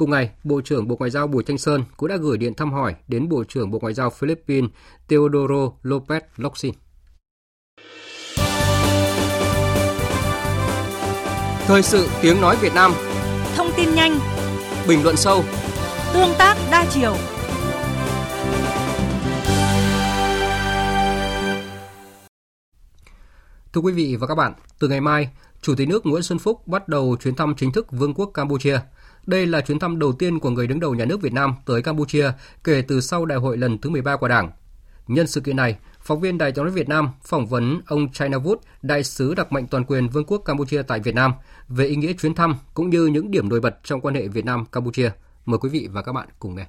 [0.00, 2.72] Cùng ngày, Bộ trưởng Bộ Ngoại giao Bùi Thanh Sơn cũng đã gửi điện thăm
[2.72, 4.70] hỏi đến Bộ trưởng Bộ Ngoại giao Philippines
[5.08, 6.74] Teodoro Lopez Locsin.
[11.66, 12.92] Thời sự tiếng nói Việt Nam.
[13.56, 14.18] Thông tin nhanh.
[14.88, 15.44] Bình luận sâu.
[16.12, 17.14] Tương tác đa chiều.
[23.72, 25.28] Thưa quý vị và các bạn, từ ngày mai,
[25.62, 28.80] Chủ tịch nước Nguyễn Xuân Phúc bắt đầu chuyến thăm chính thức Vương quốc Campuchia–
[29.30, 31.82] đây là chuyến thăm đầu tiên của người đứng đầu nhà nước Việt Nam tới
[31.82, 32.32] Campuchia
[32.64, 34.50] kể từ sau đại hội lần thứ 13 của Đảng.
[35.06, 38.38] Nhân sự kiện này, phóng viên Đài tiếng nói Việt Nam phỏng vấn ông China
[38.38, 41.32] Wood, đại sứ đặc mệnh toàn quyền Vương quốc Campuchia tại Việt Nam
[41.68, 44.44] về ý nghĩa chuyến thăm cũng như những điểm nổi bật trong quan hệ Việt
[44.44, 45.10] Nam Campuchia.
[45.46, 46.66] Mời quý vị và các bạn cùng nghe.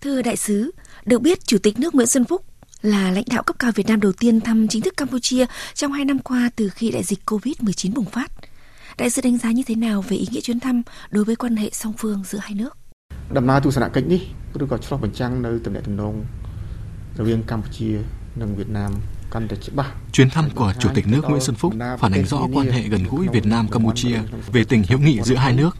[0.00, 0.70] Thưa đại sứ,
[1.04, 2.44] được biết Chủ tịch nước Nguyễn Xuân Phúc
[2.82, 6.04] là lãnh đạo cấp cao Việt Nam đầu tiên thăm chính thức Campuchia trong hai
[6.04, 8.30] năm qua từ khi đại dịch COVID-19 bùng phát.
[8.97, 11.55] Đại sứ đánh giá như thế nào về ý nghĩa chuyến thăm đối với quan
[11.55, 12.73] hệ song phương giữa hai nước?
[13.37, 14.21] ដំណើរទស្សនកិច្ចនេះ
[14.63, 16.13] ឬក៏ឆ្លុះបញ្ចាំងនៅទំនាក់ទំនង
[17.19, 17.89] រវាងកម្ពុជា
[18.41, 18.91] និងវៀតណាម
[20.11, 23.03] Chuyến thăm của Chủ tịch nước Nguyễn Xuân Phúc phản ánh rõ quan hệ gần
[23.09, 24.19] gũi Việt Nam Campuchia
[24.51, 25.77] về tình hữu nghị giữa hai nước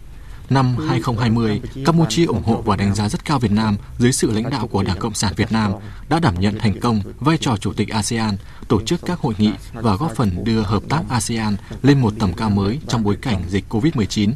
[0.50, 4.50] Năm 2020, Campuchia ủng hộ và đánh giá rất cao Việt Nam dưới sự lãnh
[4.50, 5.72] đạo của Đảng Cộng sản Việt Nam
[6.08, 8.36] đã đảm nhận thành công vai trò Chủ tịch ASEAN,
[8.68, 12.32] tổ chức các hội nghị và góp phần đưa hợp tác ASEAN lên một tầm
[12.32, 14.32] cao mới trong bối cảnh dịch COVID-19.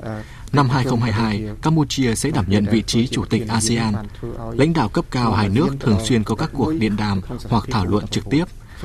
[0.53, 3.95] Năm 2022, Campuchia sẽ đảm nhận vị trí Chủ tịch ASEAN.
[4.53, 7.87] Lãnh đạo cấp cao hai nước thường xuyên có các cuộc điện đàm hoặc thảo
[7.87, 8.45] luận trực tiếp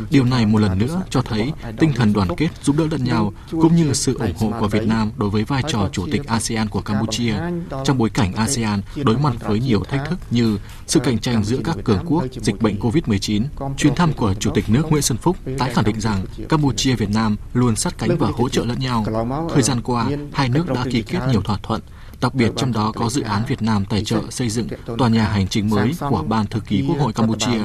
[0.10, 3.34] Điều này một lần nữa cho thấy tinh thần đoàn kết giúp đỡ lẫn nhau
[3.52, 6.70] cũng như sự ủng hộ của Việt Nam đối với vai trò chủ tịch ASEAN
[6.70, 7.36] của Campuchia
[7.84, 11.58] trong bối cảnh ASEAN đối mặt với nhiều thách thức như sự cạnh tranh giữa
[11.64, 13.44] các cường quốc, dịch bệnh COVID-19.
[13.78, 17.10] Chuyến thăm của Chủ tịch nước Nguyễn Xuân Phúc tái khẳng định rằng Campuchia Việt
[17.10, 19.06] Nam luôn sát cánh và hỗ trợ lẫn nhau.
[19.54, 21.82] Thời gian qua, hai nước đã ký kết nhiều thỏa thuận
[22.22, 25.24] Đặc biệt trong đó có dự án Việt Nam tài trợ xây dựng tòa nhà
[25.24, 27.62] hành chính mới của Ban Thư ký Quốc hội Campuchia.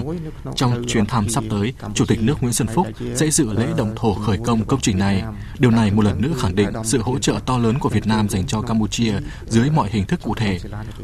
[0.57, 3.95] Trong chuyến thăm sắp tới, Chủ tịch nước Nguyễn Xuân Phúc sẽ dự lễ đồng
[3.97, 5.23] thổ khởi công công trình này.
[5.59, 8.29] Điều này một lần nữa khẳng định sự hỗ trợ to lớn của Việt Nam
[8.29, 9.15] dành cho Campuchia
[9.49, 10.59] dưới mọi hình thức cụ thể.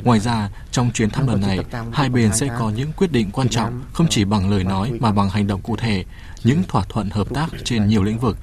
[0.04, 1.58] Ngoài ra, trong chuyến thăm lần này,
[1.92, 5.12] hai bên sẽ có những quyết định quan trọng không chỉ bằng lời nói mà
[5.12, 6.04] bằng hành động cụ thể,
[6.44, 8.36] những thỏa thuận hợp tác trên nhiều lĩnh vực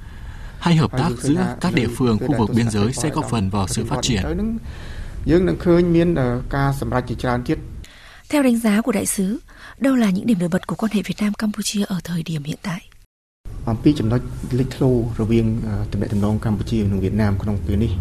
[0.58, 3.68] hay hợp tác giữa các địa phương khu vực biên giới sẽ góp phần vào
[3.68, 4.58] sự phát triển.
[5.29, 6.09] យើងនឹងឃើញមាន
[6.55, 7.57] ការសម្រេចជាច្រើនទៀត
[8.29, 9.39] Theo đánh giá của đại sứ,
[9.85, 12.43] đâu là những điểm nổi bật của quan hệ Việt Nam Campuchia ở thời điểm
[12.43, 12.81] hiện tại?
[13.69, 14.21] អំពីចំណុច
[14.59, 15.45] លេចធ្លោរវាង
[15.91, 17.91] ទំនាក់ទំនងកម្ពុជានិងវៀតណាមក្នុងពេលនេះ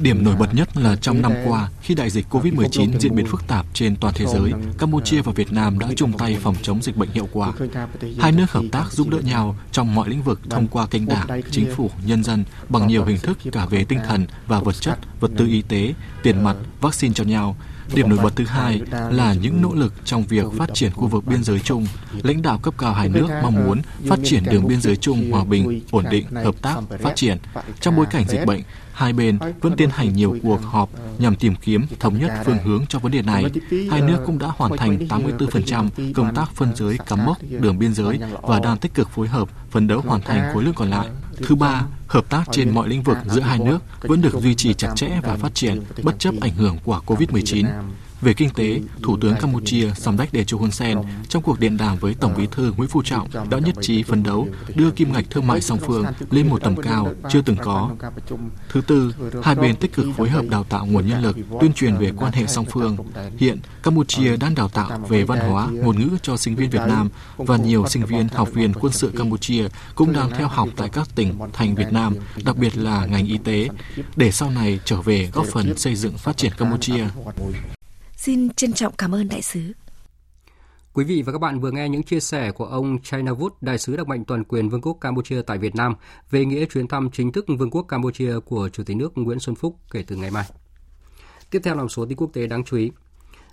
[0.00, 3.46] Điểm nổi bật nhất là trong năm qua, khi đại dịch COVID-19 diễn biến phức
[3.46, 6.96] tạp trên toàn thế giới, Campuchia và Việt Nam đã chung tay phòng chống dịch
[6.96, 7.52] bệnh hiệu quả.
[8.18, 11.42] Hai nước hợp tác giúp đỡ nhau trong mọi lĩnh vực thông qua kênh đảng,
[11.50, 14.98] chính phủ, nhân dân bằng nhiều hình thức cả về tinh thần và vật chất,
[15.20, 17.56] vật tư y tế, tiền mặt, vaccine cho nhau–
[17.94, 18.80] Điểm nổi bật thứ hai
[19.10, 21.86] là những nỗ lực trong việc phát triển khu vực biên giới chung.
[22.22, 25.44] Lãnh đạo cấp cao hai nước mong muốn phát triển đường biên giới chung hòa
[25.44, 27.38] bình, ổn định, hợp tác, phát triển.
[27.80, 28.62] Trong bối cảnh dịch bệnh,
[29.02, 32.86] hai bên vẫn tiến hành nhiều cuộc họp nhằm tìm kiếm thống nhất phương hướng
[32.88, 33.44] cho vấn đề này.
[33.90, 37.94] Hai nước cũng đã hoàn thành 84% công tác phân giới cắm mốc đường biên
[37.94, 41.06] giới và đang tích cực phối hợp phấn đấu hoàn thành khối lượng còn lại.
[41.46, 44.74] Thứ ba, hợp tác trên mọi lĩnh vực giữa hai nước vẫn được duy trì
[44.74, 47.66] chặt chẽ và phát triển bất chấp ảnh hưởng của COVID-19.
[48.22, 50.98] Về kinh tế, Thủ tướng Campuchia Samdech Techo Hun Sen
[51.28, 54.22] trong cuộc điện đàm với Tổng bí thư Nguyễn Phú Trọng đã nhất trí phấn
[54.22, 57.90] đấu đưa kim ngạch thương mại song phương lên một tầm cao chưa từng có.
[58.68, 61.96] Thứ tư, hai bên tích cực phối hợp đào tạo nguồn nhân lực, tuyên truyền
[61.96, 62.96] về quan hệ song phương.
[63.38, 67.08] Hiện, Campuchia đang đào tạo về văn hóa, ngôn ngữ cho sinh viên Việt Nam
[67.36, 71.08] và nhiều sinh viên học viên quân sự Campuchia cũng đang theo học tại các
[71.14, 72.14] tỉnh thành Việt Nam,
[72.44, 73.68] đặc biệt là ngành y tế,
[74.16, 77.04] để sau này trở về góp phần xây dựng phát triển Campuchia.
[78.24, 79.60] Xin trân trọng cảm ơn đại sứ.
[80.92, 83.78] Quý vị và các bạn vừa nghe những chia sẻ của ông China Wood, đại
[83.78, 85.94] sứ đặc mệnh toàn quyền Vương quốc Campuchia tại Việt Nam
[86.30, 89.56] về nghĩa chuyến thăm chính thức Vương quốc Campuchia của Chủ tịch nước Nguyễn Xuân
[89.56, 90.44] Phúc kể từ ngày mai.
[91.50, 92.90] Tiếp theo là một số tin quốc tế đáng chú ý.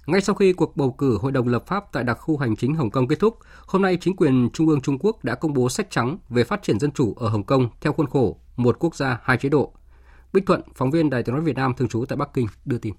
[0.08, 2.76] Ngay sau khi cuộc bầu cử Hội đồng lập pháp tại đặc khu hành chính
[2.76, 5.70] Hồng Kông kết thúc, hôm nay chính quyền Trung ương Trung Quốc đã công bố
[5.70, 8.96] sách trắng về phát triển dân chủ ở Hồng Kông theo khuôn khổ một quốc
[8.96, 9.74] gia hai chế độ.
[10.34, 12.78] Bích Thuận, phóng viên Đài tiếng nói Việt Nam thường trú tại Bắc Kinh đưa
[12.78, 12.94] tin.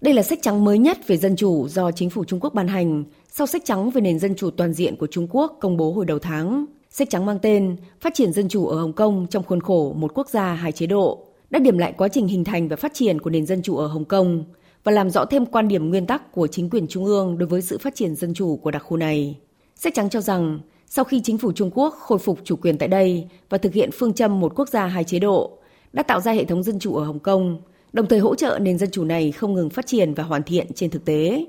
[0.00, 2.68] Đây là sách trắng mới nhất về dân chủ do chính phủ Trung Quốc ban
[2.68, 5.92] hành sau sách trắng về nền dân chủ toàn diện của Trung Quốc công bố
[5.92, 6.66] hồi đầu tháng.
[6.90, 10.12] Sách trắng mang tên Phát triển dân chủ ở Hồng Kông trong khuôn khổ một
[10.14, 13.20] quốc gia hai chế độ đã điểm lại quá trình hình thành và phát triển
[13.20, 14.44] của nền dân chủ ở Hồng Kông
[14.84, 17.62] và làm rõ thêm quan điểm nguyên tắc của chính quyền trung ương đối với
[17.62, 19.38] sự phát triển dân chủ của đặc khu này.
[19.76, 22.88] Sách trắng cho rằng, sau khi chính phủ Trung Quốc khôi phục chủ quyền tại
[22.88, 25.58] đây và thực hiện phương châm một quốc gia hai chế độ,
[25.92, 27.60] đã tạo ra hệ thống dân chủ ở Hồng Kông
[27.92, 30.66] đồng thời hỗ trợ nền dân chủ này không ngừng phát triển và hoàn thiện
[30.74, 31.46] trên thực tế.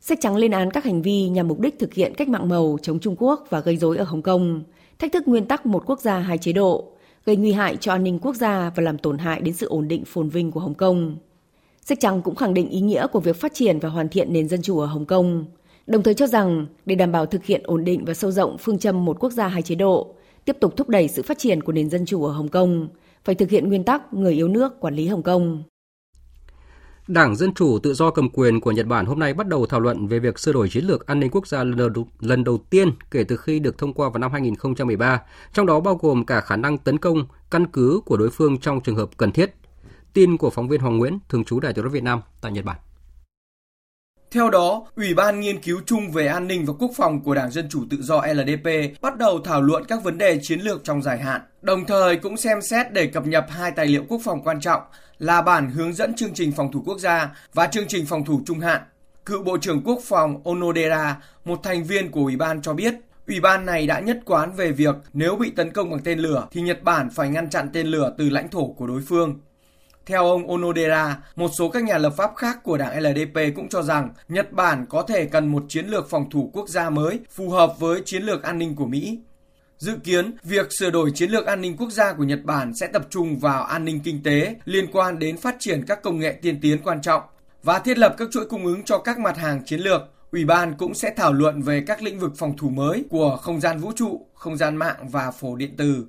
[0.00, 2.78] Sách trắng lên án các hành vi nhằm mục đích thực hiện cách mạng màu
[2.82, 4.62] chống Trung Quốc và gây rối ở Hồng Kông,
[4.98, 6.92] thách thức nguyên tắc một quốc gia hai chế độ,
[7.26, 9.88] gây nguy hại cho an ninh quốc gia và làm tổn hại đến sự ổn
[9.88, 11.16] định phồn vinh của Hồng Kông.
[11.80, 14.48] Sách trắng cũng khẳng định ý nghĩa của việc phát triển và hoàn thiện nền
[14.48, 15.44] dân chủ ở Hồng Kông,
[15.86, 18.78] đồng thời cho rằng để đảm bảo thực hiện ổn định và sâu rộng phương
[18.78, 20.14] châm một quốc gia hai chế độ,
[20.44, 22.88] tiếp tục thúc đẩy sự phát triển của nền dân chủ ở Hồng Kông,
[23.24, 25.62] phải thực hiện nguyên tắc người yếu nước quản lý Hồng Kông.
[27.08, 29.80] Đảng Dân Chủ Tự do cầm quyền của Nhật Bản hôm nay bắt đầu thảo
[29.80, 31.64] luận về việc sửa đổi chiến lược an ninh quốc gia
[32.20, 35.94] lần đầu tiên kể từ khi được thông qua vào năm 2013, trong đó bao
[35.94, 39.32] gồm cả khả năng tấn công căn cứ của đối phương trong trường hợp cần
[39.32, 39.54] thiết.
[40.12, 42.64] Tin của phóng viên Hoàng Nguyễn, thường trú Đài tiếng nói Việt Nam tại Nhật
[42.64, 42.76] Bản.
[44.34, 47.50] Theo đó, Ủy ban Nghiên cứu chung về an ninh và quốc phòng của Đảng
[47.50, 48.68] Dân Chủ Tự do LDP
[49.00, 52.36] bắt đầu thảo luận các vấn đề chiến lược trong dài hạn, đồng thời cũng
[52.36, 54.82] xem xét để cập nhật hai tài liệu quốc phòng quan trọng
[55.18, 58.40] là bản hướng dẫn chương trình phòng thủ quốc gia và chương trình phòng thủ
[58.46, 58.82] trung hạn.
[59.26, 62.94] Cựu Bộ trưởng Quốc phòng Onodera, một thành viên của Ủy ban cho biết,
[63.26, 66.46] Ủy ban này đã nhất quán về việc nếu bị tấn công bằng tên lửa
[66.50, 69.38] thì Nhật Bản phải ngăn chặn tên lửa từ lãnh thổ của đối phương.
[70.06, 73.82] Theo ông Onodera, một số các nhà lập pháp khác của đảng LDP cũng cho
[73.82, 77.50] rằng Nhật Bản có thể cần một chiến lược phòng thủ quốc gia mới phù
[77.50, 79.18] hợp với chiến lược an ninh của Mỹ.
[79.78, 82.86] Dự kiến, việc sửa đổi chiến lược an ninh quốc gia của Nhật Bản sẽ
[82.86, 86.38] tập trung vào an ninh kinh tế liên quan đến phát triển các công nghệ
[86.42, 87.22] tiên tiến quan trọng
[87.62, 90.02] và thiết lập các chuỗi cung ứng cho các mặt hàng chiến lược.
[90.32, 93.60] Ủy ban cũng sẽ thảo luận về các lĩnh vực phòng thủ mới của không
[93.60, 96.06] gian vũ trụ, không gian mạng và phổ điện tử.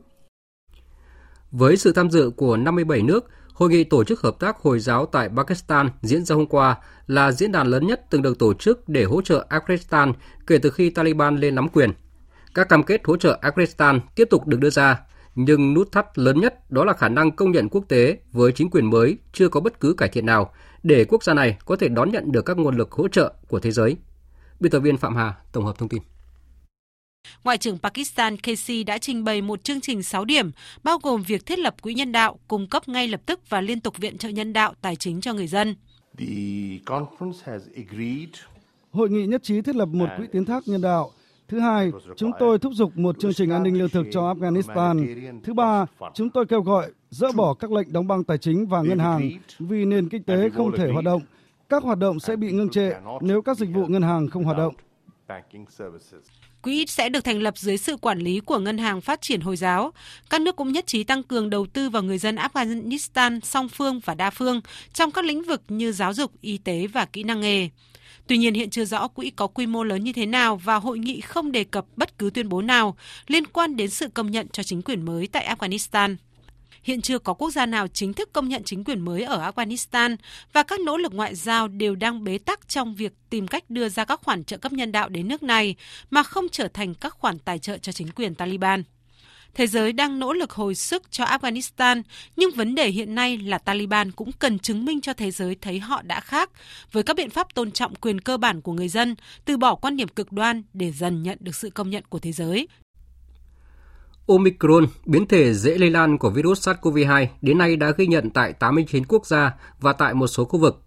[1.51, 5.05] Với sự tham dự của 57 nước, Hội nghị tổ chức hợp tác Hồi giáo
[5.05, 6.77] tại Pakistan diễn ra hôm qua
[7.07, 10.13] là diễn đàn lớn nhất từng được tổ chức để hỗ trợ Afghanistan
[10.47, 11.91] kể từ khi Taliban lên nắm quyền.
[12.55, 15.01] Các cam kết hỗ trợ Afghanistan tiếp tục được đưa ra,
[15.35, 18.69] nhưng nút thắt lớn nhất đó là khả năng công nhận quốc tế với chính
[18.69, 20.53] quyền mới chưa có bất cứ cải thiện nào
[20.83, 23.59] để quốc gia này có thể đón nhận được các nguồn lực hỗ trợ của
[23.59, 23.97] thế giới.
[24.59, 26.01] Biên tập viên Phạm Hà tổng hợp thông tin.
[27.43, 30.51] Ngoại trưởng Pakistan Casey đã trình bày một chương trình 6 điểm,
[30.83, 33.79] bao gồm việc thiết lập quỹ nhân đạo, cung cấp ngay lập tức và liên
[33.79, 35.75] tục viện trợ nhân đạo tài chính cho người dân.
[38.91, 41.11] Hội nghị nhất trí thiết lập một quỹ tiến thác nhân đạo.
[41.47, 45.39] Thứ hai, chúng tôi thúc giục một chương trình an ninh lương thực cho Afghanistan.
[45.43, 48.81] Thứ ba, chúng tôi kêu gọi dỡ bỏ các lệnh đóng băng tài chính và
[48.81, 51.21] ngân hàng vì nền kinh tế không thể hoạt động.
[51.69, 54.57] Các hoạt động sẽ bị ngưng trệ nếu các dịch vụ ngân hàng không hoạt
[54.57, 54.75] động.
[56.65, 59.57] Quỹ sẽ được thành lập dưới sự quản lý của Ngân hàng Phát triển Hồi
[59.57, 59.91] giáo.
[60.29, 63.99] Các nước cũng nhất trí tăng cường đầu tư vào người dân Afghanistan song phương
[64.05, 64.61] và đa phương
[64.93, 67.69] trong các lĩnh vực như giáo dục, y tế và kỹ năng nghề.
[68.27, 70.99] Tuy nhiên hiện chưa rõ quỹ có quy mô lớn như thế nào và hội
[70.99, 72.97] nghị không đề cập bất cứ tuyên bố nào
[73.27, 76.15] liên quan đến sự công nhận cho chính quyền mới tại Afghanistan.
[76.85, 80.15] Hiện chưa có quốc gia nào chính thức công nhận chính quyền mới ở Afghanistan
[80.53, 83.89] và các nỗ lực ngoại giao đều đang bế tắc trong việc tìm cách đưa
[83.89, 85.75] ra các khoản trợ cấp nhân đạo đến nước này
[86.09, 88.83] mà không trở thành các khoản tài trợ cho chính quyền Taliban.
[89.53, 92.01] Thế giới đang nỗ lực hồi sức cho Afghanistan,
[92.35, 95.79] nhưng vấn đề hiện nay là Taliban cũng cần chứng minh cho thế giới thấy
[95.79, 96.49] họ đã khác
[96.91, 99.15] với các biện pháp tôn trọng quyền cơ bản của người dân,
[99.45, 102.31] từ bỏ quan điểm cực đoan để dần nhận được sự công nhận của thế
[102.31, 102.67] giới.
[104.27, 108.53] Omicron, biến thể dễ lây lan của virus SARS-CoV-2, đến nay đã ghi nhận tại
[108.53, 110.81] 89 quốc gia và tại một số khu vực.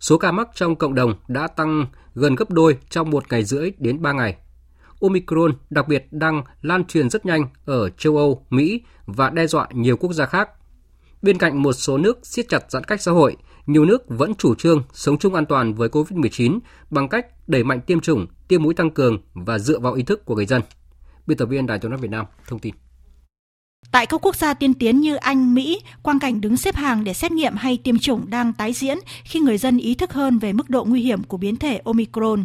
[0.00, 3.72] Số ca mắc trong cộng đồng đã tăng gần gấp đôi trong một ngày rưỡi
[3.78, 4.36] đến 3 ngày.
[5.00, 9.68] Omicron đặc biệt đang lan truyền rất nhanh ở châu Âu, Mỹ và đe dọa
[9.72, 10.48] nhiều quốc gia khác.
[11.22, 13.36] Bên cạnh một số nước siết chặt giãn cách xã hội,
[13.66, 16.58] nhiều nước vẫn chủ trương sống chung an toàn với COVID-19
[16.90, 20.24] bằng cách đẩy mạnh tiêm chủng, tiêm mũi tăng cường và dựa vào ý thức
[20.24, 20.62] của người dân.
[21.26, 22.74] Biên tập viên Đài Tiếng nói Việt Nam thông tin.
[23.90, 27.14] Tại các quốc gia tiên tiến như Anh, Mỹ, quang cảnh đứng xếp hàng để
[27.14, 30.52] xét nghiệm hay tiêm chủng đang tái diễn khi người dân ý thức hơn về
[30.52, 32.44] mức độ nguy hiểm của biến thể Omicron.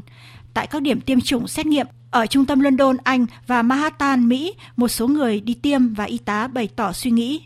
[0.53, 4.53] Tại các điểm tiêm chủng xét nghiệm ở trung tâm London, Anh và Manhattan, Mỹ,
[4.75, 7.41] một số người đi tiêm và y tá bày tỏ suy nghĩ.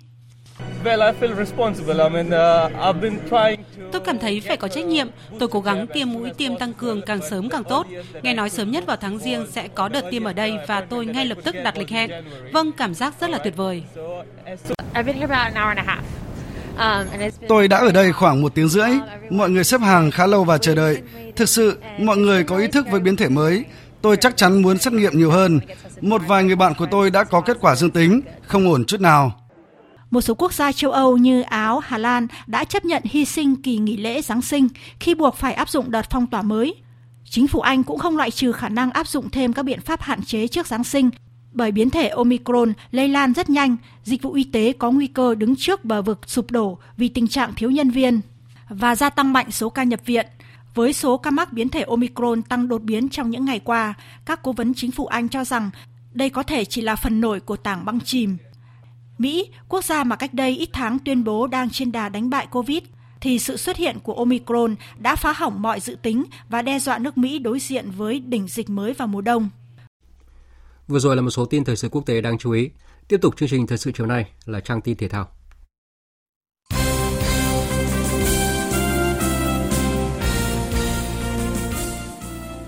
[3.92, 5.08] Tôi cảm thấy phải có trách nhiệm.
[5.40, 7.88] Tôi cố gắng tiêm mũi tiêm tăng cường càng sớm càng tốt.
[8.22, 11.06] Nghe nói sớm nhất vào tháng riêng sẽ có đợt tiêm ở đây và tôi
[11.06, 12.12] ngay lập tức đặt lịch hẹn.
[12.54, 13.84] Vâng, cảm giác rất là tuyệt vời.
[17.48, 18.90] Tôi đã ở đây khoảng một tiếng rưỡi.
[19.30, 21.02] Mọi người xếp hàng khá lâu và chờ đợi.
[21.36, 23.66] Thực sự, mọi người có ý thức với biến thể mới.
[24.02, 25.60] Tôi chắc chắn muốn xét nghiệm nhiều hơn.
[26.02, 29.02] Một vài người bạn của tôi đã có kết quả dương tính, không ổn chút
[29.02, 29.43] nào.
[30.14, 33.56] Một số quốc gia châu Âu như Áo, Hà Lan đã chấp nhận hy sinh
[33.56, 34.68] kỳ nghỉ lễ Giáng sinh
[35.00, 36.76] khi buộc phải áp dụng đợt phong tỏa mới.
[37.26, 40.02] Chính phủ Anh cũng không loại trừ khả năng áp dụng thêm các biện pháp
[40.02, 41.10] hạn chế trước Giáng sinh
[41.52, 45.36] bởi biến thể Omicron lây lan rất nhanh, dịch vụ y tế có nguy cơ
[45.36, 48.22] đứng trước bờ vực sụp đổ vì tình trạng thiếu nhân viên
[48.70, 50.26] và gia tăng mạnh số ca nhập viện.
[50.74, 53.94] Với số ca mắc biến thể Omicron tăng đột biến trong những ngày qua,
[54.26, 55.70] các cố vấn chính phủ Anh cho rằng
[56.14, 58.38] đây có thể chỉ là phần nổi của tảng băng chìm.
[59.24, 62.48] Mỹ, quốc gia mà cách đây ít tháng tuyên bố đang trên đà đánh bại
[62.52, 62.84] Covid,
[63.22, 66.98] thì sự xuất hiện của Omicron đã phá hỏng mọi dự tính và đe dọa
[66.98, 69.50] nước Mỹ đối diện với đỉnh dịch mới vào mùa đông.
[70.88, 72.70] Vừa rồi là một số tin thời sự quốc tế đáng chú ý.
[73.08, 75.28] Tiếp tục chương trình thời sự chiều nay là trang tin thể thao.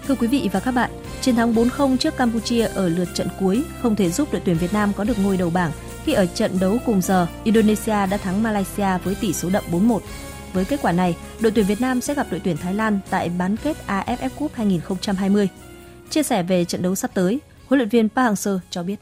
[0.08, 0.92] Thưa quý vị và các bạn,
[1.22, 4.74] chiến thắng 4-0 trước Campuchia ở lượt trận cuối không thể giúp đội tuyển Việt
[4.74, 5.72] Nam có được ngôi đầu bảng
[6.06, 10.00] khi ở trận đấu cùng giờ, Indonesia đã thắng Malaysia với tỷ số đậm 4-1.
[10.54, 13.32] Với kết quả này, đội tuyển Việt Nam sẽ gặp đội tuyển Thái Lan tại
[13.40, 15.50] bán kết AFF Cup 2020.
[16.10, 19.00] Chia sẻ về trận đấu sắp tới, huấn luyện viên Park Hang-seo cho biết.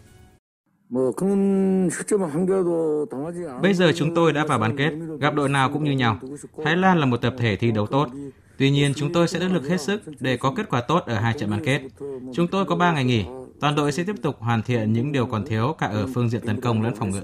[3.62, 6.20] Bây giờ chúng tôi đã vào bán kết, gặp đội nào cũng như nhau.
[6.64, 8.08] Thái Lan là một tập thể thi đấu tốt.
[8.58, 11.16] Tuy nhiên, chúng tôi sẽ nỗ lực hết sức để có kết quả tốt ở
[11.16, 11.82] hai trận bán kết.
[12.34, 13.26] Chúng tôi có 3 ngày nghỉ,
[13.60, 16.42] toàn đội sẽ tiếp tục hoàn thiện những điều còn thiếu cả ở phương diện
[16.46, 17.22] tấn công lẫn phòng ngự.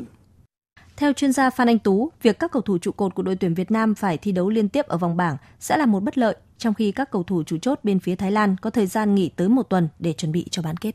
[0.98, 3.54] Theo chuyên gia Phan Anh Tú, việc các cầu thủ trụ cột của đội tuyển
[3.54, 6.36] Việt Nam phải thi đấu liên tiếp ở vòng bảng sẽ là một bất lợi,
[6.58, 9.30] trong khi các cầu thủ chủ chốt bên phía Thái Lan có thời gian nghỉ
[9.36, 10.92] tới một tuần để chuẩn bị cho bán kết.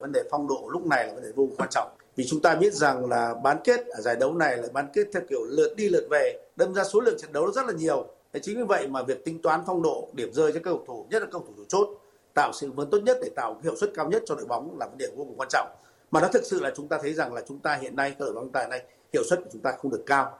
[0.00, 1.88] Vấn đề phong độ lúc này là vấn đề vô cùng quan trọng.
[2.16, 5.06] Vì chúng ta biết rằng là bán kết ở giải đấu này là bán kết
[5.14, 8.06] theo kiểu lượt đi lượt về, đâm ra số lượng trận đấu rất là nhiều.
[8.32, 10.84] Thế chính vì vậy mà việc tính toán phong độ, điểm rơi cho các cầu
[10.86, 11.88] thủ, nhất là cầu thủ chủ chốt,
[12.34, 14.86] tạo sự vấn tốt nhất để tạo hiệu suất cao nhất cho đội bóng là
[14.86, 15.68] vấn đề vô cùng quan trọng.
[16.10, 18.32] Mà nó thực sự là chúng ta thấy rằng là chúng ta hiện nay, đội
[18.32, 18.82] bóng tài này,
[19.12, 20.38] hiệu suất của chúng ta không được cao.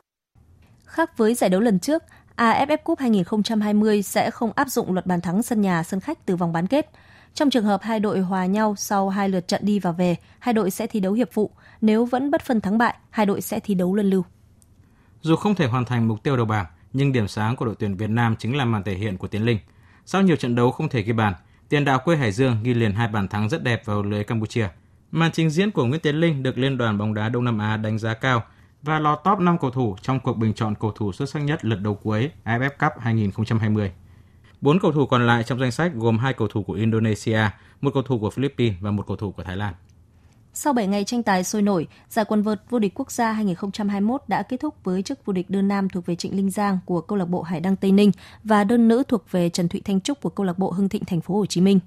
[0.85, 2.03] Khác với giải đấu lần trước,
[2.37, 6.37] AFF Cup 2020 sẽ không áp dụng luật bàn thắng sân nhà sân khách từ
[6.37, 6.91] vòng bán kết.
[7.35, 10.53] Trong trường hợp hai đội hòa nhau sau hai lượt trận đi và về, hai
[10.53, 11.51] đội sẽ thi đấu hiệp phụ.
[11.81, 14.25] Nếu vẫn bất phân thắng bại, hai đội sẽ thi đấu luân lưu.
[15.21, 17.97] Dù không thể hoàn thành mục tiêu đầu bảng, nhưng điểm sáng của đội tuyển
[17.97, 19.59] Việt Nam chính là màn thể hiện của Tiến Linh.
[20.07, 21.35] Sau nhiều trận đấu không thể ghi bàn,
[21.75, 24.69] tiền đạo quê Hải Dương ghi liền hai bàn thắng rất đẹp vào lưới Campuchia.
[25.11, 27.77] Màn trình diễn của Nguyễn Tiến Linh được Liên đoàn bóng đá Đông Nam Á
[27.77, 28.43] đánh giá cao
[28.83, 31.65] và lọt top 5 cầu thủ trong cuộc bình chọn cầu thủ xuất sắc nhất
[31.65, 33.93] lượt đầu cuối AFF Cup 2020.
[34.61, 37.41] Bốn cầu thủ còn lại trong danh sách gồm hai cầu thủ của Indonesia,
[37.81, 39.75] một cầu thủ của Philippines và một cầu thủ của Thái Lan.
[40.57, 44.23] Sau 7 ngày tranh tài sôi nổi, giải quần vợt vô địch quốc gia 2021
[44.29, 47.01] đã kết thúc với chức vô địch đơn nam thuộc về Trịnh Linh Giang của
[47.01, 48.13] câu lạc bộ Hải Đăng Tây Ninh
[48.45, 51.05] và đơn nữ thuộc về Trần Thụy Thanh Trúc của câu lạc bộ Hưng Thịnh
[51.05, 51.81] Thành phố Hồ Chí Minh.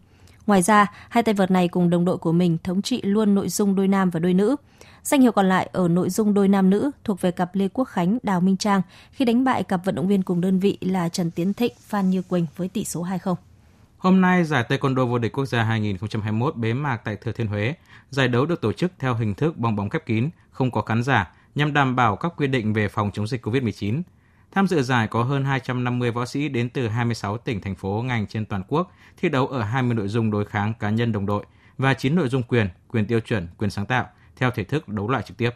[0.47, 3.49] Ngoài ra, hai tay vợt này cùng đồng đội của mình thống trị luôn nội
[3.49, 4.55] dung đôi nam và đôi nữ.
[5.03, 7.86] Danh hiệu còn lại ở nội dung đôi nam nữ thuộc về cặp Lê Quốc
[7.86, 11.09] Khánh, Đào Minh Trang khi đánh bại cặp vận động viên cùng đơn vị là
[11.09, 13.36] Trần Tiến Thịnh, Phan Như Quỳnh với tỷ số 2-0.
[14.07, 17.73] Hôm nay, giải Taekwondo vô địch quốc gia 2021 bế mạc tại Thừa Thiên Huế.
[18.09, 21.03] Giải đấu được tổ chức theo hình thức bong bóng khép kín, không có khán
[21.03, 24.01] giả, nhằm đảm bảo các quy định về phòng chống dịch COVID-19.
[24.51, 28.27] Tham dự giải có hơn 250 võ sĩ đến từ 26 tỉnh, thành phố, ngành
[28.27, 31.45] trên toàn quốc, thi đấu ở 20 nội dung đối kháng cá nhân đồng đội
[31.77, 34.05] và 9 nội dung quyền, quyền tiêu chuẩn, quyền sáng tạo,
[34.35, 35.51] theo thể thức đấu loại trực tiếp.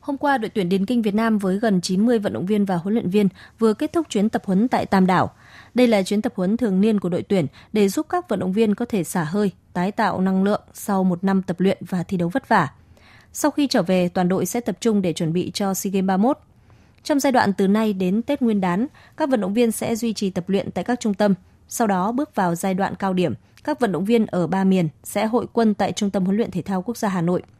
[0.00, 2.76] Hôm qua, đội tuyển điền kinh Việt Nam với gần 90 vận động viên và
[2.76, 5.30] huấn luyện viên vừa kết thúc chuyến tập huấn tại Tam Đảo.
[5.74, 8.52] Đây là chuyến tập huấn thường niên của đội tuyển để giúp các vận động
[8.52, 12.02] viên có thể xả hơi, tái tạo năng lượng sau một năm tập luyện và
[12.02, 12.68] thi đấu vất vả.
[13.32, 16.06] Sau khi trở về, toàn đội sẽ tập trung để chuẩn bị cho SEA Games
[16.06, 16.38] 31.
[17.02, 20.12] Trong giai đoạn từ nay đến Tết Nguyên đán, các vận động viên sẽ duy
[20.12, 21.34] trì tập luyện tại các trung tâm.
[21.68, 24.88] Sau đó bước vào giai đoạn cao điểm, các vận động viên ở ba miền
[25.04, 27.42] sẽ hội quân tại Trung tâm huấn luyện thể thao quốc gia Hà Nội–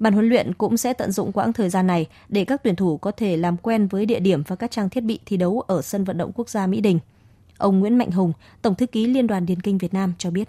[0.00, 2.96] Ban huấn luyện cũng sẽ tận dụng quãng thời gian này để các tuyển thủ
[2.96, 5.82] có thể làm quen với địa điểm và các trang thiết bị thi đấu ở
[5.82, 6.98] sân vận động quốc gia Mỹ Đình.
[7.60, 8.32] Ông Nguyễn Mạnh Hùng,
[8.62, 10.48] Tổng thư ký Liên đoàn Điền kinh Việt Nam cho biết.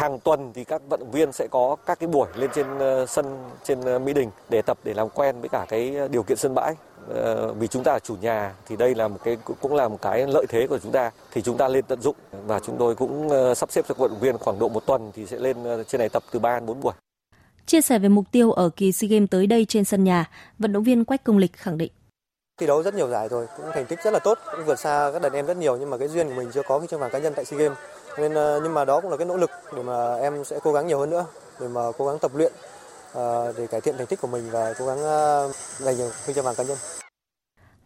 [0.00, 3.06] Hàng tuần thì các vận động viên sẽ có các cái buổi lên trên ờ,
[3.06, 3.26] sân
[3.64, 6.54] trên ờ, Mỹ Đình để tập để làm quen với cả cái điều kiện sân
[6.54, 6.74] bãi.
[7.08, 9.98] Ờ, vì chúng ta là chủ nhà thì đây là một cái cũng là một
[10.02, 12.16] cái lợi thế của chúng ta thì chúng ta lên tận dụng
[12.46, 15.26] và chúng tôi cũng sắp xếp cho vận động viên khoảng độ một tuần thì
[15.26, 15.56] sẽ lên
[15.88, 16.92] trên này tập từ 3 đến 4 buổi.
[17.66, 20.72] Chia sẻ về mục tiêu ở kỳ SEA Games tới đây trên sân nhà, vận
[20.72, 21.92] động viên Quách Công Lịch khẳng định.
[22.60, 25.10] Thi đấu rất nhiều giải rồi, cũng thành tích rất là tốt, cũng vượt xa
[25.12, 27.00] các đàn em rất nhiều nhưng mà cái duyên của mình chưa có cái chương
[27.00, 27.78] vàng cá nhân tại SEA Games.
[28.18, 30.72] Nên ờ, nhưng mà đó cũng là cái nỗ lực để mà em sẽ cố
[30.72, 31.26] gắng nhiều hơn nữa
[31.60, 32.52] để mà cố gắng tập luyện
[33.12, 36.34] ờ, để cải thiện thành tích của mình và cố gắng ờ, giành được huy
[36.34, 36.78] chương vàng cá nhân.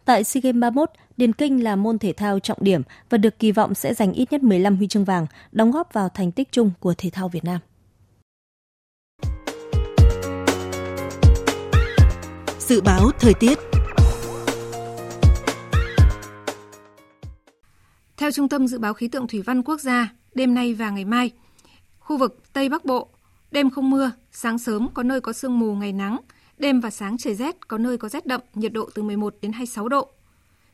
[0.05, 3.51] Tại SEA Games 31, điền kinh là môn thể thao trọng điểm và được kỳ
[3.51, 6.71] vọng sẽ giành ít nhất 15 huy chương vàng, đóng góp vào thành tích chung
[6.79, 7.59] của thể thao Việt Nam.
[12.59, 13.59] Dự báo thời tiết
[18.21, 21.05] Theo Trung tâm Dự báo Khí tượng Thủy văn Quốc gia, đêm nay và ngày
[21.05, 21.31] mai,
[21.99, 23.09] khu vực Tây Bắc Bộ,
[23.51, 26.17] đêm không mưa, sáng sớm có nơi có sương mù ngày nắng,
[26.57, 29.51] đêm và sáng trời rét, có nơi có rét đậm, nhiệt độ từ 11 đến
[29.51, 30.09] 26 độ.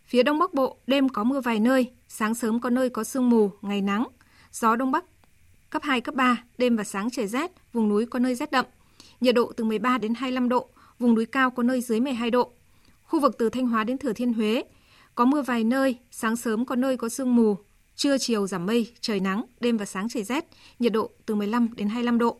[0.06, 3.30] Phía Đông Bắc Bộ, đêm có mưa vài nơi, sáng sớm có nơi có sương
[3.30, 4.08] mù, ngày nắng,
[4.52, 5.06] gió Đông Bắc
[5.70, 8.66] cấp 2, cấp 3, đêm và sáng trời rét, vùng núi có nơi rét đậm,
[9.22, 10.70] nhiệt độ từ 13 đến 25 độ,
[11.00, 12.52] vùng núi cao có nơi dưới 12 độ.
[13.04, 14.64] Khu vực từ Thanh Hóa đến Thừa Thiên Huế
[15.18, 17.58] có mưa vài nơi, sáng sớm có nơi có sương mù,
[17.96, 20.46] trưa chiều giảm mây, trời nắng, đêm và sáng trời rét,
[20.80, 22.38] nhiệt độ từ 15 đến 25 độ.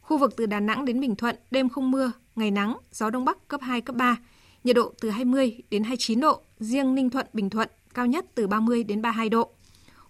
[0.00, 3.24] Khu vực từ Đà Nẵng đến Bình Thuận, đêm không mưa, ngày nắng, gió đông
[3.24, 4.16] bắc cấp 2, cấp 3,
[4.64, 8.46] nhiệt độ từ 20 đến 29 độ, riêng Ninh Thuận, Bình Thuận cao nhất từ
[8.46, 9.50] 30 đến 32 độ.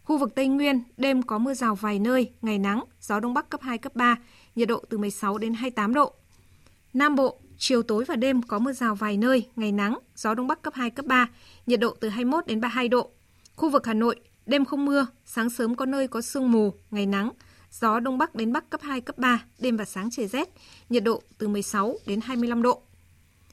[0.04, 3.48] Khu vực Tây Nguyên, đêm có mưa rào vài nơi, ngày nắng, gió đông bắc
[3.48, 4.16] cấp 2, cấp 3,
[4.54, 6.12] nhiệt độ từ 16 đến 28 độ.
[6.94, 10.46] Nam Bộ, chiều tối và đêm có mưa rào vài nơi, ngày nắng, gió đông
[10.46, 11.28] bắc cấp 2, cấp 3,
[11.66, 13.10] nhiệt độ từ 21 đến 32 độ.
[13.56, 17.06] Khu vực Hà Nội, đêm không mưa, sáng sớm có nơi có sương mù, ngày
[17.06, 17.30] nắng,
[17.70, 20.48] gió đông bắc đến bắc cấp 2, cấp 3, đêm và sáng trời rét,
[20.88, 22.82] nhiệt độ từ 16 đến 25 độ.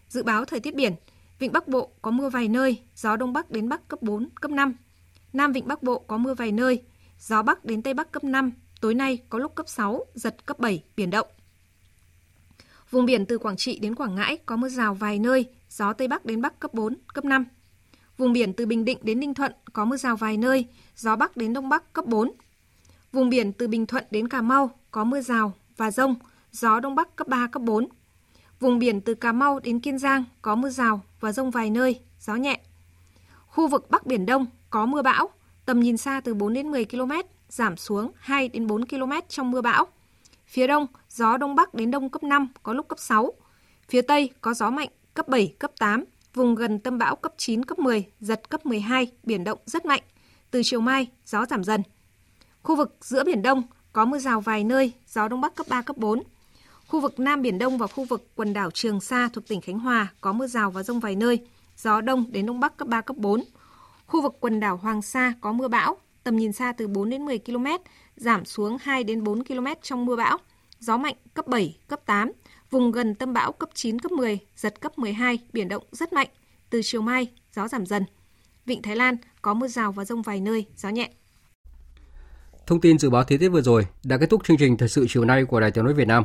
[0.07, 0.93] Dự báo thời tiết biển,
[1.39, 4.51] Vịnh Bắc Bộ có mưa vài nơi, gió đông bắc đến bắc cấp 4, cấp
[4.51, 4.76] 5.
[5.34, 6.84] Nam Vịnh Bắc Bộ có mưa vài nơi,
[7.20, 8.51] gió bắc đến tây bắc cấp 5,
[8.82, 11.28] tối nay có lúc cấp 6, giật cấp 7, biển động.
[12.92, 16.08] Vùng biển từ Quảng Trị đến Quảng Ngãi có mưa rào vài nơi, gió Tây
[16.08, 17.46] Bắc đến Bắc cấp 4, cấp 5.
[18.18, 20.66] Vùng biển từ Bình Định đến Ninh Thuận có mưa rào vài nơi,
[20.96, 22.32] gió Bắc đến Đông Bắc cấp 4.
[23.12, 26.16] Vùng biển từ Bình Thuận đến Cà Mau có mưa rào và rông,
[26.52, 27.88] gió Đông Bắc cấp 3, cấp 4.
[28.60, 32.00] Vùng biển từ Cà Mau đến Kiên Giang có mưa rào và rông vài nơi,
[32.20, 32.60] gió nhẹ.
[33.48, 35.30] Khu vực Bắc Biển Đông có mưa bão,
[35.66, 37.12] tầm nhìn xa từ 4 đến 10 km,
[37.50, 39.88] giảm xuống 2 đến 4 km trong mưa bão.
[40.50, 43.34] Phía đông, gió đông bắc đến đông cấp 5, có lúc cấp 6.
[43.89, 47.66] Phía tây có gió mạnh cấp 7, cấp 8, vùng gần tâm bão cấp 9,
[47.66, 50.02] cấp 10, giật cấp 12, biển động rất mạnh.
[50.52, 51.84] Từ chiều mai, gió giảm dần.
[52.64, 55.82] Khu vực giữa Biển Đông có mưa rào vài nơi, gió đông bắc cấp 3,
[55.82, 56.24] cấp 4.
[56.88, 59.80] Khu vực Nam Biển Đông và khu vực quần đảo Trường Sa thuộc tỉnh Khánh
[59.80, 61.39] Hòa có mưa rào và rông vài nơi,
[61.78, 63.43] gió đông đến đông bắc cấp 3, cấp 4.
[64.06, 67.26] Khu vực quần đảo Hoàng Sa có mưa bão, tầm nhìn xa từ 4 đến
[67.26, 67.66] 10 km,
[68.20, 70.38] giảm xuống 2 đến 4 km trong mưa bão.
[70.80, 72.32] Gió mạnh cấp 7, cấp 8,
[72.72, 76.28] vùng gần tâm bão cấp 9, cấp 10, giật cấp 12, biển động rất mạnh.
[76.70, 78.03] Từ chiều mai, gió giảm dần.
[78.65, 81.09] Vịnh Thái Lan có mưa rào và rông vài nơi, gió nhẹ.
[82.67, 85.05] Thông tin dự báo thời tiết vừa rồi đã kết thúc chương trình thời sự
[85.09, 86.24] chiều nay của Đài Tiếng nói Việt Nam.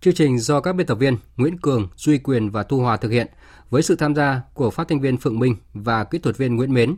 [0.00, 3.08] Chương trình do các biên tập viên Nguyễn Cường, Duy Quyền và Thu Hòa thực
[3.10, 3.26] hiện
[3.70, 6.74] với sự tham gia của phát thanh viên Phượng Minh và kỹ thuật viên Nguyễn
[6.74, 6.96] Mến.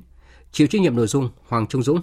[0.53, 2.03] Chịu trách nhiệm nội dung Hoàng Trung Dũng.